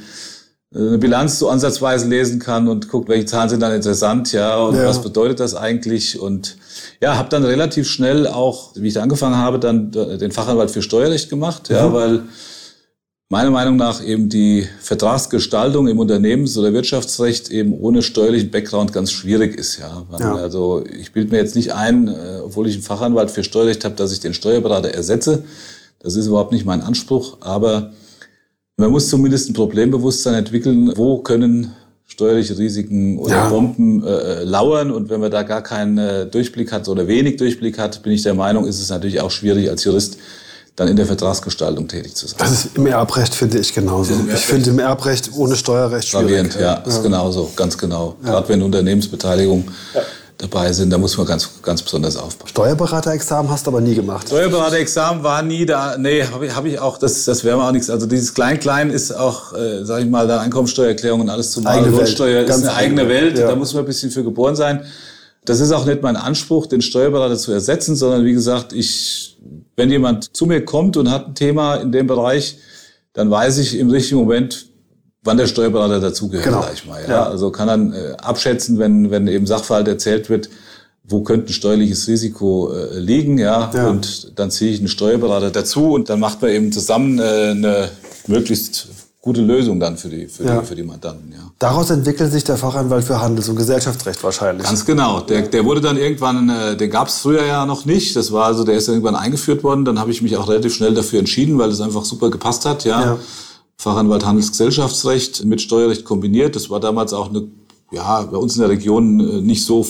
äh, 0.73 0.77
eine 0.77 0.97
Bilanz 0.97 1.37
so 1.37 1.49
ansatzweise 1.49 2.07
lesen 2.07 2.39
kann 2.39 2.67
und 2.67 2.87
guckt, 2.89 3.09
welche 3.09 3.25
Zahlen 3.25 3.49
sind 3.49 3.59
dann 3.59 3.73
interessant, 3.73 4.31
ja, 4.31 4.57
und 4.57 4.75
Ja. 4.75 4.85
was 4.87 5.01
bedeutet 5.01 5.39
das 5.41 5.53
eigentlich? 5.53 6.19
Und 6.19 6.55
ja, 7.01 7.17
habe 7.17 7.29
dann 7.29 7.43
relativ 7.43 7.87
schnell 7.89 8.25
auch, 8.25 8.71
wie 8.75 8.87
ich 8.87 8.93
da 8.93 9.01
angefangen 9.01 9.37
habe, 9.37 9.59
dann 9.59 9.91
den 9.91 10.31
Fachanwalt 10.31 10.71
für 10.71 10.81
Steuerrecht 10.81 11.29
gemacht, 11.29 11.69
ja, 11.69 11.91
weil 11.93 12.23
meiner 13.33 13.49
Meinung 13.49 13.77
nach 13.77 14.03
eben 14.05 14.29
die 14.29 14.67
Vertragsgestaltung 14.79 15.87
im 15.87 15.97
Unternehmens- 15.97 16.55
oder 16.55 16.71
Wirtschaftsrecht 16.71 17.49
eben 17.49 17.73
ohne 17.73 18.03
steuerlichen 18.03 18.51
Background 18.51 18.93
ganz 18.93 19.11
schwierig 19.11 19.57
ist. 19.57 19.79
Ja. 19.79 20.05
Ja. 20.19 20.35
Also 20.35 20.83
ich 21.01 21.11
bilde 21.13 21.31
mir 21.31 21.37
jetzt 21.41 21.55
nicht 21.55 21.73
ein, 21.73 22.07
äh, 22.09 22.41
obwohl 22.45 22.67
ich 22.67 22.75
einen 22.75 22.83
Fachanwalt 22.83 23.31
für 23.31 23.43
Steuerrecht 23.43 23.85
habe, 23.85 23.95
dass 23.95 24.11
ich 24.11 24.19
den 24.19 24.35
Steuerberater 24.35 24.89
ersetze. 24.89 25.43
Das 25.99 26.15
ist 26.15 26.27
überhaupt 26.27 26.51
nicht 26.51 26.65
mein 26.65 26.81
Anspruch, 26.81 27.37
aber 27.41 27.91
Man 28.75 28.89
muss 28.91 29.07
zumindest 29.09 29.49
ein 29.49 29.53
Problembewusstsein 29.53 30.33
entwickeln, 30.33 30.93
wo 30.95 31.19
können 31.19 31.73
steuerliche 32.05 32.57
Risiken 32.57 33.19
oder 33.19 33.35
Ja. 33.35 33.49
Bomben 33.49 34.03
äh, 34.03 34.43
lauern. 34.43 34.89
Und 34.91 35.09
wenn 35.09 35.19
man 35.21 35.29
da 35.31 35.43
gar 35.43 35.61
keinen 35.61 35.97
äh, 35.99 36.25
Durchblick 36.25 36.71
hat 36.71 36.87
oder 36.87 37.07
wenig 37.07 37.37
Durchblick 37.37 37.77
hat, 37.77 38.01
bin 38.03 38.11
ich 38.13 38.23
der 38.23 38.33
Meinung, 38.33 38.65
ist 38.65 38.79
es 38.79 38.89
natürlich 38.89 39.21
auch 39.21 39.31
schwierig 39.31 39.69
als 39.69 39.83
Jurist 39.83 40.17
dann 40.75 40.87
in 40.87 40.95
der 40.95 41.05
Vertragsgestaltung 41.05 41.87
tätig 41.87 42.15
zu 42.15 42.27
sein. 42.27 42.37
Das 42.39 42.51
ist 42.51 42.75
im 42.75 42.87
Erbrecht, 42.87 43.35
finde 43.35 43.59
ich 43.59 43.73
genauso. 43.73 44.13
Ich 44.33 44.39
finde 44.39 44.71
im 44.71 44.79
Erbrecht 44.79 45.29
ohne 45.35 45.55
Steuerrecht 45.55 46.09
schwierig. 46.09 46.27
Gravierend, 46.27 46.57
ja, 46.59 46.73
ist 46.75 47.03
genauso, 47.03 47.51
ganz 47.55 47.77
genau. 47.77 48.15
Gerade 48.23 48.49
wenn 48.49 48.61
Unternehmensbeteiligung 48.63 49.65
dabei 50.37 50.73
sind, 50.73 50.89
da 50.89 50.97
muss 50.97 51.15
man 51.15 51.27
ganz, 51.27 51.49
ganz 51.61 51.83
besonders 51.83 52.17
aufpassen. 52.17 52.49
Steuerberaterexamen 52.49 53.51
hast 53.51 53.67
du 53.67 53.71
aber 53.71 53.81
nie 53.81 53.93
gemacht. 53.93 54.27
Steuerberaterexamen 54.27 55.23
war 55.23 55.43
nie 55.43 55.65
da. 55.65 55.95
Nee, 55.97 56.23
habe 56.23 56.47
ich, 56.47 56.55
hab 56.55 56.65
ich 56.65 56.79
auch, 56.79 56.97
das, 56.97 57.23
das 57.25 57.43
wäre 57.43 57.57
mir 57.57 57.67
auch 57.67 57.71
nichts. 57.71 57.91
Also 57.91 58.07
dieses 58.07 58.33
Klein-Klein 58.33 58.89
ist 58.89 59.11
auch, 59.11 59.53
äh, 59.53 59.85
sag 59.85 60.01
ich 60.01 60.09
mal, 60.09 60.27
da 60.27 60.39
Einkommensteuererklärung 60.39 61.21
und 61.21 61.29
alles 61.29 61.51
zum 61.51 61.67
Eigene 61.67 61.91
Welt. 61.91 61.97
Lohnsteuer 61.97 62.41
ist 62.41 62.47
Ganz 62.49 62.63
eine 62.63 62.73
eigene 62.73 63.01
eigene. 63.01 63.15
Welt. 63.15 63.37
Ja. 63.37 63.47
Da 63.47 63.55
muss 63.55 63.73
man 63.75 63.83
ein 63.83 63.85
bisschen 63.85 64.09
für 64.09 64.23
geboren 64.23 64.55
sein. 64.55 64.83
Das 65.45 65.59
ist 65.59 65.71
auch 65.71 65.85
nicht 65.85 66.01
mein 66.01 66.15
Anspruch, 66.15 66.65
den 66.65 66.81
Steuerberater 66.81 67.37
zu 67.37 67.51
ersetzen, 67.51 67.95
sondern 67.95 68.25
wie 68.25 68.33
gesagt, 68.33 68.73
ich, 68.73 69.37
wenn 69.75 69.89
jemand 69.89 70.35
zu 70.35 70.45
mir 70.45 70.63
kommt 70.65 70.97
und 70.97 71.09
hat 71.11 71.27
ein 71.27 71.35
Thema 71.35 71.75
in 71.75 71.91
dem 71.91 72.07
Bereich, 72.07 72.57
dann 73.13 73.29
weiß 73.29 73.57
ich 73.59 73.77
im 73.77 73.89
richtigen 73.89 74.19
Moment, 74.19 74.67
wann 75.23 75.37
der 75.37 75.47
Steuerberater 75.47 75.99
dazugehört, 75.99 76.45
Genau. 76.45 76.61
sag 76.61 76.73
ich 76.73 76.85
mal. 76.85 77.01
Ja. 77.03 77.09
Ja. 77.09 77.23
Also 77.27 77.49
kann 77.51 77.67
dann 77.67 77.93
äh, 77.93 78.13
abschätzen, 78.21 78.77
wenn, 78.79 79.09
wenn 79.11 79.27
eben 79.27 79.45
Sachverhalt 79.47 79.87
erzählt 79.87 80.29
wird, 80.29 80.49
wo 81.05 81.21
könnte 81.21 81.51
ein 81.51 81.53
steuerliches 81.53 82.07
Risiko 82.07 82.71
äh, 82.73 82.97
liegen, 82.99 83.37
ja, 83.37 83.71
Ja. 83.73 83.87
und 83.89 84.31
dann 84.39 84.51
ziehe 84.51 84.71
ich 84.71 84.79
einen 84.79 84.87
Steuerberater 84.87 85.51
dazu 85.51 85.91
und 85.93 86.09
dann 86.09 86.19
macht 86.19 86.41
man 86.41 86.51
eben 86.51 86.71
zusammen 86.71 87.19
äh, 87.19 87.23
eine 87.51 87.89
möglichst 88.27 88.87
gute 89.25 89.39
Lösung 89.39 89.79
dann 89.79 89.95
für 89.95 90.09
die, 90.09 90.27
für 90.27 90.43
Ja. 90.43 90.59
die, 90.59 90.65
für 90.65 90.75
die 90.75 90.83
Mandanten, 90.83 91.31
ja. 91.31 91.49
Daraus 91.57 91.89
entwickelt 91.89 92.29
sich 92.33 92.43
der 92.43 92.57
Fachanwalt 92.57 93.05
für 93.05 93.21
Handels- 93.21 93.47
und 93.47 93.55
Gesellschaftsrecht 93.55 94.21
wahrscheinlich. 94.21 94.67
Ganz 94.67 94.85
genau. 94.85 95.21
Der, 95.21 95.43
der 95.43 95.63
wurde 95.63 95.79
dann 95.79 95.95
irgendwann, 95.95 96.49
äh, 96.49 96.75
den 96.75 96.89
gab 96.91 97.07
es 97.07 97.19
früher 97.19 97.45
ja 97.45 97.65
noch 97.65 97.85
nicht. 97.85 98.17
Das 98.17 98.33
war 98.33 98.43
also, 98.47 98.65
der 98.65 98.75
ist 98.75 98.89
irgendwann 98.89 99.15
eingeführt 99.15 99.63
worden. 99.63 99.85
Dann 99.85 99.97
habe 99.97 100.11
ich 100.11 100.21
mich 100.21 100.35
auch 100.35 100.49
relativ 100.49 100.73
schnell 100.75 100.93
dafür 100.93 101.19
entschieden, 101.19 101.57
weil 101.57 101.69
es 101.69 101.79
einfach 101.79 102.03
super 102.03 102.29
gepasst 102.29 102.65
hat. 102.65 102.83
Ja. 102.83 103.01
Ja. 103.01 103.19
Fachanwalt 103.77 104.25
Handelsgesellschaftsrecht 104.25 105.45
mit 105.45 105.61
Steuerrecht 105.61 106.03
kombiniert. 106.03 106.57
Das 106.57 106.69
war 106.69 106.81
damals 106.81 107.13
auch 107.13 107.29
eine, 107.29 107.47
ja, 107.93 108.23
bei 108.23 108.35
uns 108.37 108.55
in 108.55 108.59
der 108.61 108.69
Region 108.71 109.21
äh, 109.21 109.39
nicht 109.41 109.63
so 109.65 109.87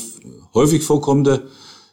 häufig 0.53 0.83
vorkommende 0.83 1.41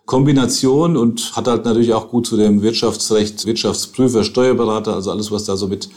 Kombination 0.04 0.99
und 0.99 1.35
hat 1.37 1.49
halt 1.49 1.64
natürlich 1.64 1.94
auch 1.94 2.11
gut 2.11 2.26
zu 2.26 2.37
dem 2.37 2.61
Wirtschaftsrecht, 2.61 3.47
Wirtschaftsprüfer, 3.47 4.25
Steuerberater, 4.25 4.92
also 4.94 5.11
alles, 5.11 5.30
was 5.30 5.44
da 5.44 5.56
so 5.56 5.68
mit 5.68 5.88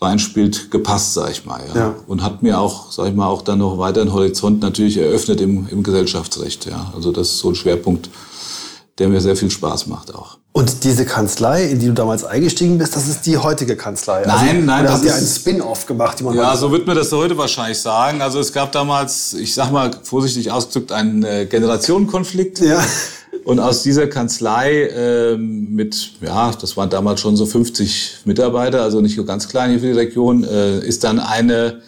reinspielt, 0.00 0.70
gepasst, 0.70 1.14
sag 1.14 1.30
ich 1.30 1.44
mal. 1.44 1.60
Ja. 1.74 1.80
Ja. 1.80 1.94
Und 2.06 2.22
hat 2.22 2.42
mir 2.42 2.58
auch, 2.60 2.92
sag 2.92 3.08
ich 3.08 3.14
mal, 3.14 3.26
auch 3.26 3.42
dann 3.42 3.58
noch 3.58 3.78
weiter 3.78 4.00
einen 4.00 4.12
Horizont 4.12 4.60
natürlich 4.60 4.96
eröffnet 4.96 5.40
im, 5.40 5.68
im 5.70 5.82
Gesellschaftsrecht. 5.82 6.66
Ja. 6.66 6.92
Also 6.94 7.10
das 7.12 7.28
ist 7.28 7.38
so 7.40 7.48
ein 7.50 7.54
Schwerpunkt, 7.56 8.08
der 8.98 9.08
mir 9.08 9.20
sehr 9.20 9.36
viel 9.36 9.50
Spaß 9.50 9.86
macht 9.88 10.14
auch. 10.14 10.38
Und 10.52 10.82
diese 10.82 11.04
Kanzlei, 11.04 11.64
in 11.66 11.78
die 11.78 11.86
du 11.86 11.92
damals 11.92 12.24
eingestiegen 12.24 12.78
bist, 12.78 12.96
das 12.96 13.06
ist 13.06 13.26
die 13.26 13.38
heutige 13.38 13.76
Kanzlei. 13.76 14.24
Nein, 14.26 14.64
nein, 14.66 14.82
Da 14.84 14.90
das 14.90 14.92
habt 14.94 15.04
ihr 15.04 15.10
ist- 15.10 15.16
einen 15.18 15.26
Spin-off 15.26 15.86
gemacht, 15.86 16.18
die 16.18 16.24
man 16.24 16.34
Ja, 16.36 16.56
so 16.56 16.72
wird 16.72 16.86
man 16.86 16.96
das 16.96 17.12
heute 17.12 17.36
wahrscheinlich 17.38 17.78
sagen. 17.80 18.22
Also 18.22 18.40
es 18.40 18.52
gab 18.52 18.72
damals, 18.72 19.34
ich 19.34 19.54
sag 19.54 19.70
mal 19.70 19.90
vorsichtig 20.02 20.50
ausgedrückt, 20.50 20.90
einen 20.90 21.22
äh, 21.22 21.46
Generationenkonflikt. 21.46 22.58
Ja. 22.60 22.82
Und 23.48 23.60
aus 23.60 23.82
dieser 23.82 24.06
Kanzlei 24.08 24.90
ähm, 24.94 25.68
mit, 25.70 26.10
ja, 26.20 26.50
das 26.60 26.76
waren 26.76 26.90
damals 26.90 27.20
schon 27.20 27.34
so 27.34 27.46
50 27.46 28.18
Mitarbeiter, 28.26 28.82
also 28.82 29.00
nicht 29.00 29.16
so 29.16 29.24
ganz 29.24 29.48
klein 29.48 29.70
hier 29.70 29.80
für 29.80 29.86
die 29.86 29.92
Region, 29.98 30.44
äh, 30.44 30.80
ist 30.80 31.02
dann 31.02 31.18
eine 31.18 31.80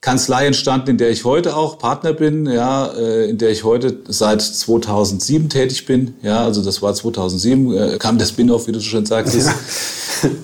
Kanzlei 0.00 0.46
entstanden, 0.46 0.90
in 0.90 0.98
der 0.98 1.10
ich 1.10 1.24
heute 1.24 1.56
auch 1.56 1.78
Partner 1.78 2.12
bin, 2.12 2.46
ja, 2.46 2.92
äh, 2.92 3.28
in 3.28 3.38
der 3.38 3.50
ich 3.50 3.64
heute 3.64 3.98
seit 4.06 4.40
2007 4.40 5.48
tätig 5.48 5.84
bin. 5.84 6.14
Ja, 6.22 6.44
also 6.44 6.62
das 6.62 6.80
war 6.80 6.94
2007, 6.94 7.74
äh, 7.74 7.96
kam 7.98 8.16
der 8.16 8.26
Spin-off, 8.26 8.68
wie 8.68 8.72
du 8.72 8.80
schon 8.80 9.04
sagtest. 9.04 9.50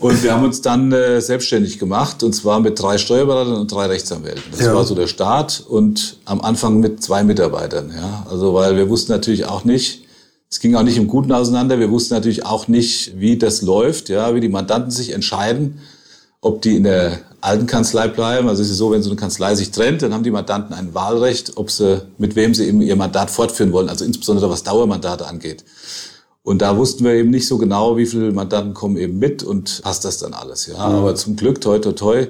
Und 0.01 0.21
wir 0.25 0.35
haben 0.35 0.45
uns 0.47 0.63
dann 0.63 0.91
äh, 0.91 1.21
selbstständig 1.21 1.79
gemacht, 1.79 2.25
und 2.25 2.33
zwar 2.33 2.59
mit 2.59 2.83
drei 2.83 2.99
Steuerberatern 2.99 3.55
und 3.55 3.71
drei 3.71 3.87
Rechtsanwälten. 3.87 4.43
Das 4.51 4.63
Ja. 4.67 4.75
war 4.75 4.85
so 4.85 4.97
der 4.97 5.07
Start 5.07 5.63
und 5.69 6.17
am 6.25 6.41
Anfang 6.41 6.81
mit 6.81 7.05
zwei 7.05 7.23
Mitarbeitern. 7.23 7.93
Ja, 7.97 8.27
also 8.29 8.53
weil 8.53 8.77
wir 8.77 8.89
wussten 8.89 9.13
natürlich 9.13 9.45
auch 9.45 9.63
nicht, 9.65 10.06
es 10.57 10.61
ging 10.61 10.75
auch 10.75 10.85
nicht 10.85 10.97
im 10.97 11.07
Guten 11.07 11.33
auseinander. 11.33 11.79
Wir 11.79 11.91
wussten 11.91 12.15
natürlich 12.15 12.47
auch 12.47 12.67
nicht, 12.67 13.21
wie 13.21 13.37
das 13.37 13.61
läuft, 13.61 14.09
ja, 14.09 14.35
wie 14.35 14.41
die 14.41 14.49
Mandanten 14.49 14.91
sich 14.91 15.11
entscheiden, 15.13 15.81
ob 16.41 16.63
die 16.63 16.77
in 16.77 16.85
der 16.85 17.19
alten 17.43 17.67
Kanzlei 17.67 18.09
bleiben. 18.09 18.49
Also 18.49 18.63
es 18.63 18.71
ist 18.71 18.79
so, 18.79 18.91
wenn 18.91 19.03
so 19.03 19.11
eine 19.11 19.21
Kanzlei 19.21 19.55
sich 19.55 19.71
trennt, 19.71 20.01
dann 20.01 20.15
haben 20.15 20.25
die 20.25 20.31
Mandanten 20.31 20.75
ein 20.75 20.95
Wahlrecht, 20.95 21.59
ob 21.59 21.71
sie, 21.71 22.01
mit 22.17 22.37
wem 22.37 22.55
sie 22.55 22.69
eben 22.69 22.81
ihr 22.81 22.97
Mandat 22.97 23.31
fortführen 23.31 23.71
wollen. 23.75 23.91
Also 23.91 24.07
insbesondere 24.07 24.49
was 24.49 24.63
Dauermandate 24.63 25.27
angeht. 25.27 25.63
Und 26.43 26.63
da 26.63 26.79
wussten 26.79 27.05
wir 27.05 27.13
eben 27.13 27.29
nicht 27.29 27.47
so 27.47 27.59
genau, 27.59 27.99
wie 27.99 28.07
viele 28.07 28.33
Mandanten 28.33 28.73
kommen 28.73 28.97
eben 28.97 29.19
mit 29.19 29.43
und 29.43 29.83
passt 29.83 30.07
das 30.07 30.17
dann 30.17 30.33
alles. 30.33 30.69
Ja, 30.69 30.79
aber 30.79 31.15
zum 31.17 31.37
Glück, 31.37 31.61
toi, 31.61 31.81
toi, 31.81 31.93
toi, 31.93 32.29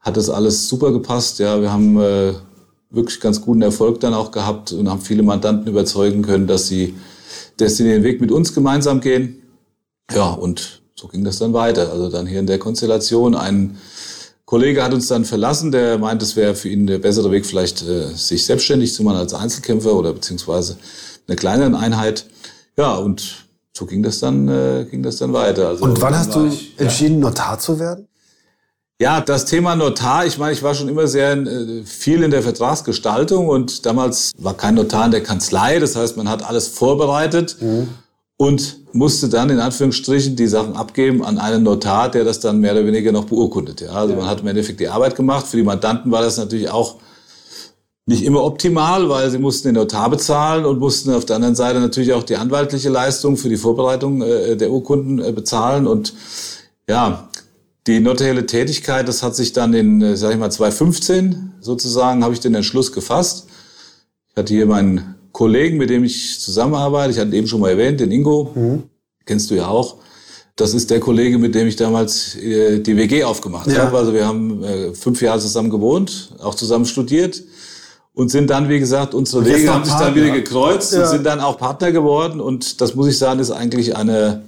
hat 0.00 0.18
das 0.18 0.28
alles 0.28 0.68
super 0.68 0.92
gepasst. 0.92 1.38
Ja, 1.38 1.62
wir 1.62 1.72
haben 1.72 1.98
äh, 1.98 2.34
wirklich 2.90 3.20
ganz 3.20 3.40
guten 3.40 3.62
Erfolg 3.62 4.00
dann 4.00 4.12
auch 4.12 4.32
gehabt 4.32 4.72
und 4.72 4.90
haben 4.90 5.00
viele 5.00 5.22
Mandanten 5.22 5.66
überzeugen 5.66 6.20
können, 6.20 6.46
dass 6.46 6.68
sie, 6.68 6.94
dass 7.56 7.76
sie 7.76 7.84
den 7.84 8.02
Weg 8.02 8.20
mit 8.20 8.32
uns 8.32 8.54
gemeinsam 8.54 9.00
gehen. 9.00 9.42
Ja, 10.14 10.30
und 10.30 10.82
so 10.94 11.08
ging 11.08 11.24
das 11.24 11.38
dann 11.38 11.52
weiter. 11.52 11.90
Also 11.90 12.10
dann 12.10 12.26
hier 12.26 12.40
in 12.40 12.46
der 12.46 12.58
Konstellation. 12.58 13.34
Ein 13.34 13.78
Kollege 14.44 14.82
hat 14.84 14.92
uns 14.92 15.08
dann 15.08 15.24
verlassen, 15.24 15.72
der 15.72 15.98
meint, 15.98 16.22
es 16.22 16.36
wäre 16.36 16.54
für 16.54 16.68
ihn 16.68 16.86
der 16.86 16.98
bessere 16.98 17.30
Weg, 17.30 17.46
vielleicht 17.46 17.82
äh, 17.82 18.08
sich 18.14 18.44
selbstständig 18.44 18.92
zu 18.92 19.02
machen 19.02 19.16
als 19.16 19.32
Einzelkämpfer 19.34 19.94
oder 19.94 20.12
beziehungsweise 20.12 20.76
eine 21.26 21.36
kleinere 21.36 21.76
Einheit. 21.78 22.26
Ja, 22.76 22.94
und 22.96 23.46
so 23.76 23.86
ging 23.86 24.02
das 24.02 24.20
dann, 24.20 24.48
äh, 24.48 24.86
ging 24.90 25.02
das 25.02 25.16
dann 25.16 25.32
weiter. 25.32 25.68
Also, 25.68 25.84
Und 25.84 26.00
wann 26.00 26.16
hast 26.16 26.34
du 26.34 26.46
ich- 26.46 26.78
entschieden, 26.78 27.20
Notar 27.20 27.58
zu 27.58 27.78
werden? 27.78 28.06
Ja, 29.04 29.20
das 29.20 29.44
Thema 29.44 29.76
Notar, 29.76 30.24
ich 30.24 30.38
meine, 30.38 30.54
ich 30.54 30.62
war 30.62 30.74
schon 30.74 30.88
immer 30.88 31.06
sehr 31.06 31.32
äh, 31.36 31.84
viel 31.84 32.22
in 32.22 32.30
der 32.30 32.42
Vertragsgestaltung 32.42 33.48
und 33.48 33.84
damals 33.84 34.32
war 34.38 34.54
kein 34.54 34.76
Notar 34.76 35.04
in 35.04 35.10
der 35.10 35.22
Kanzlei, 35.22 35.78
das 35.78 35.94
heißt, 35.94 36.16
man 36.16 36.26
hat 36.26 36.42
alles 36.42 36.68
vorbereitet 36.68 37.58
und 38.38 38.78
musste 38.94 39.28
dann 39.28 39.50
in 39.50 39.60
Anführungsstrichen 39.60 40.36
die 40.36 40.46
Sachen 40.46 40.74
abgeben 40.74 41.22
an 41.22 41.36
einen 41.36 41.64
Notar, 41.64 42.10
der 42.10 42.24
das 42.24 42.40
dann 42.40 42.60
mehr 42.60 42.72
oder 42.72 42.86
weniger 42.86 43.12
noch 43.12 43.26
beurkundet. 43.26 43.82
Ja, 43.82 43.90
also 43.90 44.14
man 44.14 44.26
hat 44.26 44.40
im 44.40 44.46
Endeffekt 44.46 44.80
die 44.80 44.88
Arbeit 44.88 45.16
gemacht. 45.16 45.46
Für 45.46 45.58
die 45.58 45.64
Mandanten 45.64 46.10
war 46.10 46.22
das 46.22 46.38
natürlich 46.38 46.70
auch 46.70 46.96
nicht 48.06 48.24
immer 48.24 48.42
optimal, 48.42 49.10
weil 49.10 49.30
sie 49.30 49.38
mussten 49.38 49.68
den 49.68 49.74
Notar 49.74 50.08
bezahlen 50.08 50.64
und 50.64 50.78
mussten 50.78 51.12
auf 51.12 51.26
der 51.26 51.36
anderen 51.36 51.56
Seite 51.56 51.78
natürlich 51.78 52.14
auch 52.14 52.22
die 52.22 52.36
anwaltliche 52.36 52.88
Leistung 52.88 53.36
für 53.36 53.50
die 53.50 53.58
Vorbereitung 53.58 54.22
äh, 54.22 54.56
der 54.56 54.70
Urkunden 54.70 55.22
äh, 55.22 55.30
bezahlen 55.30 55.86
und 55.86 56.14
ja, 56.88 57.28
die 57.86 58.00
notarielle 58.00 58.46
Tätigkeit, 58.46 59.06
das 59.08 59.22
hat 59.22 59.36
sich 59.36 59.52
dann 59.52 59.74
in, 59.74 60.00
äh, 60.00 60.16
sag 60.16 60.32
ich 60.32 60.38
mal, 60.38 60.50
2015 60.50 61.52
sozusagen, 61.60 62.24
habe 62.24 62.32
ich 62.34 62.40
den 62.40 62.54
Entschluss 62.54 62.92
gefasst. 62.92 63.46
Ich 64.30 64.36
hatte 64.36 64.54
hier 64.54 64.66
meinen 64.66 65.14
Kollegen, 65.32 65.76
mit 65.76 65.90
dem 65.90 66.04
ich 66.04 66.40
zusammenarbeite, 66.40 67.10
ich 67.12 67.18
hatte 67.18 67.34
eben 67.34 67.46
schon 67.46 67.60
mal 67.60 67.70
erwähnt, 67.70 68.00
den 68.00 68.10
Ingo, 68.10 68.54
kennst 69.26 69.50
du 69.50 69.54
ja 69.56 69.68
auch. 69.68 69.96
Das 70.56 70.72
ist 70.72 70.90
der 70.90 71.00
Kollege, 71.00 71.36
mit 71.38 71.54
dem 71.56 71.66
ich 71.66 71.74
damals 71.76 72.36
äh, 72.36 72.78
die 72.78 72.96
WG 72.96 73.24
aufgemacht 73.24 73.66
Ja. 73.66 73.86
habe. 73.86 73.98
Also 73.98 74.14
wir 74.14 74.24
haben 74.26 74.62
äh, 74.62 74.94
fünf 74.94 75.20
Jahre 75.20 75.40
zusammen 75.40 75.68
gewohnt, 75.70 76.30
auch 76.40 76.54
zusammen 76.54 76.86
studiert 76.86 77.42
und 78.12 78.30
sind 78.30 78.48
dann, 78.50 78.68
wie 78.68 78.78
gesagt, 78.78 79.14
unsere 79.14 79.44
Wege 79.44 79.72
haben 79.72 79.84
sich 79.84 79.92
dann 79.94 80.02
Partner. 80.04 80.14
wieder 80.22 80.30
gekreuzt 80.32 80.92
Ja. 80.92 81.02
und 81.02 81.08
sind 81.08 81.26
dann 81.26 81.40
auch 81.40 81.58
Partner 81.58 81.90
geworden. 81.90 82.40
Und 82.40 82.80
das 82.80 82.94
muss 82.94 83.08
ich 83.08 83.18
sagen, 83.18 83.40
ist 83.40 83.50
eigentlich 83.50 83.96
eine 83.96 84.44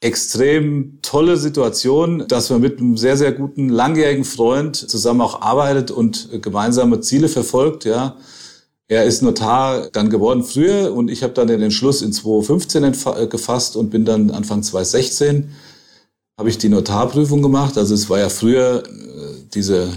extrem 0.00 0.98
tolle 1.02 1.36
Situation, 1.36 2.24
dass 2.26 2.48
man 2.50 2.60
mit 2.62 2.78
einem 2.78 2.96
sehr, 2.96 3.16
sehr 3.16 3.32
guten, 3.32 3.68
langjährigen 3.68 4.24
Freund 4.24 4.74
zusammen 4.76 5.20
auch 5.20 5.42
arbeitet 5.42 5.90
und 5.90 6.28
gemeinsame 6.42 7.00
Ziele 7.00 7.28
verfolgt, 7.28 7.84
ja. 7.84 8.16
Er 8.88 9.04
ist 9.04 9.22
Notar 9.22 9.88
dann 9.92 10.10
geworden 10.10 10.42
früher 10.42 10.92
und 10.92 11.10
ich 11.12 11.22
habe 11.22 11.32
dann 11.32 11.46
den 11.46 11.62
Entschluss 11.62 12.02
in 12.02 12.12
2015 12.12 12.84
entfa- 12.84 13.20
äh, 13.20 13.26
gefasst 13.28 13.76
und 13.76 13.90
bin 13.90 14.04
dann 14.04 14.30
Anfang 14.32 14.64
2016 14.64 15.50
habe 16.36 16.48
ich 16.48 16.58
die 16.58 16.68
Notarprüfung 16.70 17.40
gemacht. 17.40 17.78
Also 17.78 17.94
es 17.94 18.10
war 18.10 18.18
ja 18.18 18.28
früher 18.30 18.82
äh, 18.84 18.90
diese 19.54 19.90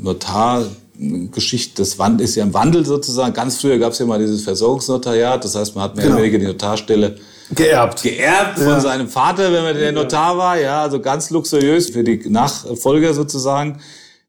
Notargeschichte, 0.00 1.82
das 1.82 1.98
Wand 1.98 2.20
ist 2.20 2.36
ja 2.36 2.44
im 2.44 2.54
Wandel 2.54 2.86
sozusagen. 2.86 3.34
Ganz 3.34 3.56
früher 3.58 3.78
gab 3.78 3.92
es 3.92 3.98
ja 3.98 4.06
mal 4.06 4.18
dieses 4.18 4.42
Versorgungsnotariat. 4.42 5.44
Das 5.44 5.54
heißt, 5.54 5.74
man 5.74 5.84
hat 5.84 5.96
mehr 5.96 6.04
Genau. 6.06 6.16
oder 6.16 6.24
weniger 6.24 6.38
die 6.38 6.46
Notarstelle 6.46 7.16
Geerbt. 7.54 8.02
geerbt 8.02 8.58
von 8.58 8.80
seinem 8.80 9.08
Vater, 9.08 9.52
wenn 9.52 9.62
man 9.62 9.74
der 9.74 9.92
Notar 9.92 10.36
war. 10.36 10.58
Ja, 10.58 10.82
also 10.82 11.00
ganz 11.00 11.30
luxuriös 11.30 11.90
für 11.90 12.04
die 12.04 12.28
Nachfolger 12.28 13.14
sozusagen. 13.14 13.80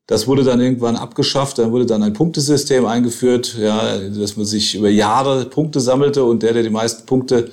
Das 0.08 0.26
wurde 0.26 0.44
dann 0.44 0.60
irgendwann 0.60 0.96
abgeschafft. 0.96 1.60
Dann 1.60 1.72
wurde 1.72 1.86
dann 1.86 2.02
ein 2.02 2.14
Punktesystem 2.14 2.86
eingeführt, 2.86 3.56
ja, 3.60 3.98
dass 3.98 4.38
man 4.38 4.46
sich 4.46 4.76
über 4.76 4.90
Jahre 4.90 5.46
Punkte 5.46 5.80
sammelte 5.80 6.24
und 6.24 6.44
der, 6.44 6.54
der 6.54 6.64
die 6.64 6.70
meisten 6.70 7.06
Punkte 7.06 7.52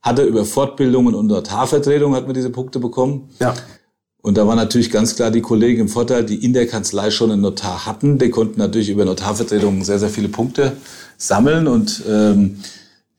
hatte 0.00 0.22
über 0.22 0.44
Fortbildungen 0.44 1.14
und 1.14 1.26
Notarvertretung, 1.26 2.14
hat 2.14 2.26
man 2.26 2.34
diese 2.34 2.50
Punkte 2.50 2.78
bekommen. 2.78 3.28
Ja. 3.40 3.54
Und 4.22 4.36
da 4.36 4.46
war 4.46 4.56
natürlich 4.56 4.90
ganz 4.90 5.16
klar 5.16 5.30
die 5.30 5.40
Kollegen 5.40 5.82
im 5.82 5.88
Vorteil, 5.88 6.24
die 6.24 6.44
in 6.44 6.52
der 6.52 6.66
Kanzlei 6.66 7.10
schon 7.10 7.30
einen 7.30 7.42
Notar 7.42 7.86
hatten. 7.86 8.18
Die 8.18 8.30
konnten 8.30 8.58
natürlich 8.58 8.88
über 8.88 9.04
Notarvertretungen 9.04 9.84
sehr, 9.84 9.98
sehr 9.98 10.08
viele 10.08 10.28
Punkte 10.28 10.76
sammeln. 11.16 11.66
Und 11.66 12.02
ähm, 12.08 12.58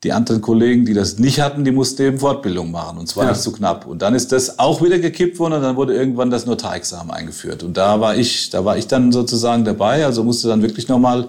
die 0.04 0.14
anderen 0.14 0.42
Kollegen, 0.42 0.86
die 0.86 0.94
das 0.94 1.20
nicht 1.20 1.42
hatten, 1.42 1.66
die 1.66 1.72
mussten 1.72 2.02
eben 2.04 2.20
Fortbildung 2.20 2.72
machen. 2.72 2.98
Und 2.98 3.08
zwar 3.08 3.26
ja. 3.26 3.32
nicht 3.32 3.42
zu 3.42 3.50
so 3.50 3.56
knapp. 3.56 3.86
Und 3.86 4.02
dann 4.02 4.16
ist 4.16 4.32
das 4.32 4.58
auch 4.58 4.82
wieder 4.82 4.98
gekippt 4.98 5.40
worden 5.40 5.56
und 5.56 5.62
dann 5.62 5.76
wurde 5.76 5.94
irgendwann 5.94 6.30
das 6.30 6.46
Notarexamen 6.46 7.12
eingeführt. 7.12 7.64
Und 7.64 7.76
da 7.76 8.00
war 8.00 8.16
ich, 8.16 8.50
da 8.50 8.64
war 8.64 8.78
ich 8.78 8.88
dann 8.88 9.12
sozusagen 9.12 9.66
dabei. 9.66 10.06
Also 10.06 10.24
musste 10.24 10.48
dann 10.48 10.62
wirklich 10.62 10.88
nochmal 10.88 11.28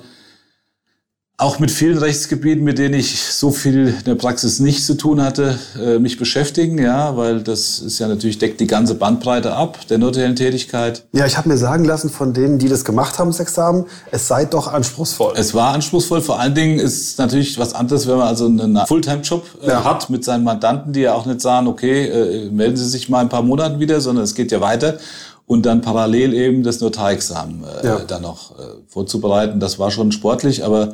auch 1.40 1.58
mit 1.58 1.70
vielen 1.70 1.96
Rechtsgebieten, 1.96 2.64
mit 2.64 2.78
denen 2.78 2.94
ich 2.94 3.22
so 3.22 3.50
viel 3.50 3.88
in 3.88 4.04
der 4.04 4.14
Praxis 4.14 4.60
nicht 4.60 4.84
zu 4.84 4.94
tun 4.94 5.22
hatte, 5.22 5.58
äh, 5.82 5.98
mich 5.98 6.18
beschäftigen, 6.18 6.76
ja, 6.78 7.16
weil 7.16 7.42
das 7.42 7.78
ist 7.78 7.98
ja 7.98 8.08
natürlich 8.08 8.38
deckt 8.38 8.60
die 8.60 8.66
ganze 8.66 8.94
Bandbreite 8.94 9.54
ab 9.54 9.78
der 9.88 9.96
notariellen 9.96 10.36
Tätigkeit. 10.36 11.06
Ja, 11.12 11.24
ich 11.24 11.38
habe 11.38 11.48
mir 11.48 11.56
sagen 11.56 11.86
lassen 11.86 12.10
von 12.10 12.34
denen, 12.34 12.58
die 12.58 12.68
das 12.68 12.84
gemacht 12.84 13.18
haben, 13.18 13.30
das 13.30 13.40
Examen, 13.40 13.86
es 14.10 14.28
sei 14.28 14.44
doch 14.44 14.70
anspruchsvoll. 14.70 15.32
Es 15.34 15.54
war 15.54 15.72
anspruchsvoll. 15.72 16.20
Vor 16.20 16.38
allen 16.38 16.54
Dingen 16.54 16.78
ist 16.78 17.12
es 17.12 17.18
natürlich 17.18 17.58
was 17.58 17.74
anderes, 17.74 18.06
wenn 18.06 18.18
man 18.18 18.28
also 18.28 18.44
einen 18.44 18.76
Fulltime-Job 18.86 19.46
äh, 19.62 19.68
ja. 19.68 19.84
hat 19.84 20.10
mit 20.10 20.24
seinen 20.24 20.44
Mandanten, 20.44 20.92
die 20.92 21.00
ja 21.00 21.14
auch 21.14 21.24
nicht 21.24 21.40
sagen, 21.40 21.68
okay, 21.68 22.06
äh, 22.06 22.50
melden 22.50 22.76
Sie 22.76 22.86
sich 22.86 23.08
mal 23.08 23.20
ein 23.20 23.30
paar 23.30 23.42
Monate 23.42 23.80
wieder, 23.80 24.02
sondern 24.02 24.24
es 24.24 24.34
geht 24.34 24.52
ja 24.52 24.60
weiter 24.60 24.98
und 25.46 25.64
dann 25.64 25.80
parallel 25.80 26.34
eben 26.34 26.62
das 26.62 26.80
Notarexamen 26.80 27.64
äh, 27.64 27.86
ja. 27.86 27.98
dann 28.00 28.22
noch 28.22 28.52
äh, 28.58 28.62
vorzubereiten. 28.86 29.58
Das 29.58 29.78
war 29.78 29.90
schon 29.90 30.12
sportlich, 30.12 30.64
aber 30.64 30.92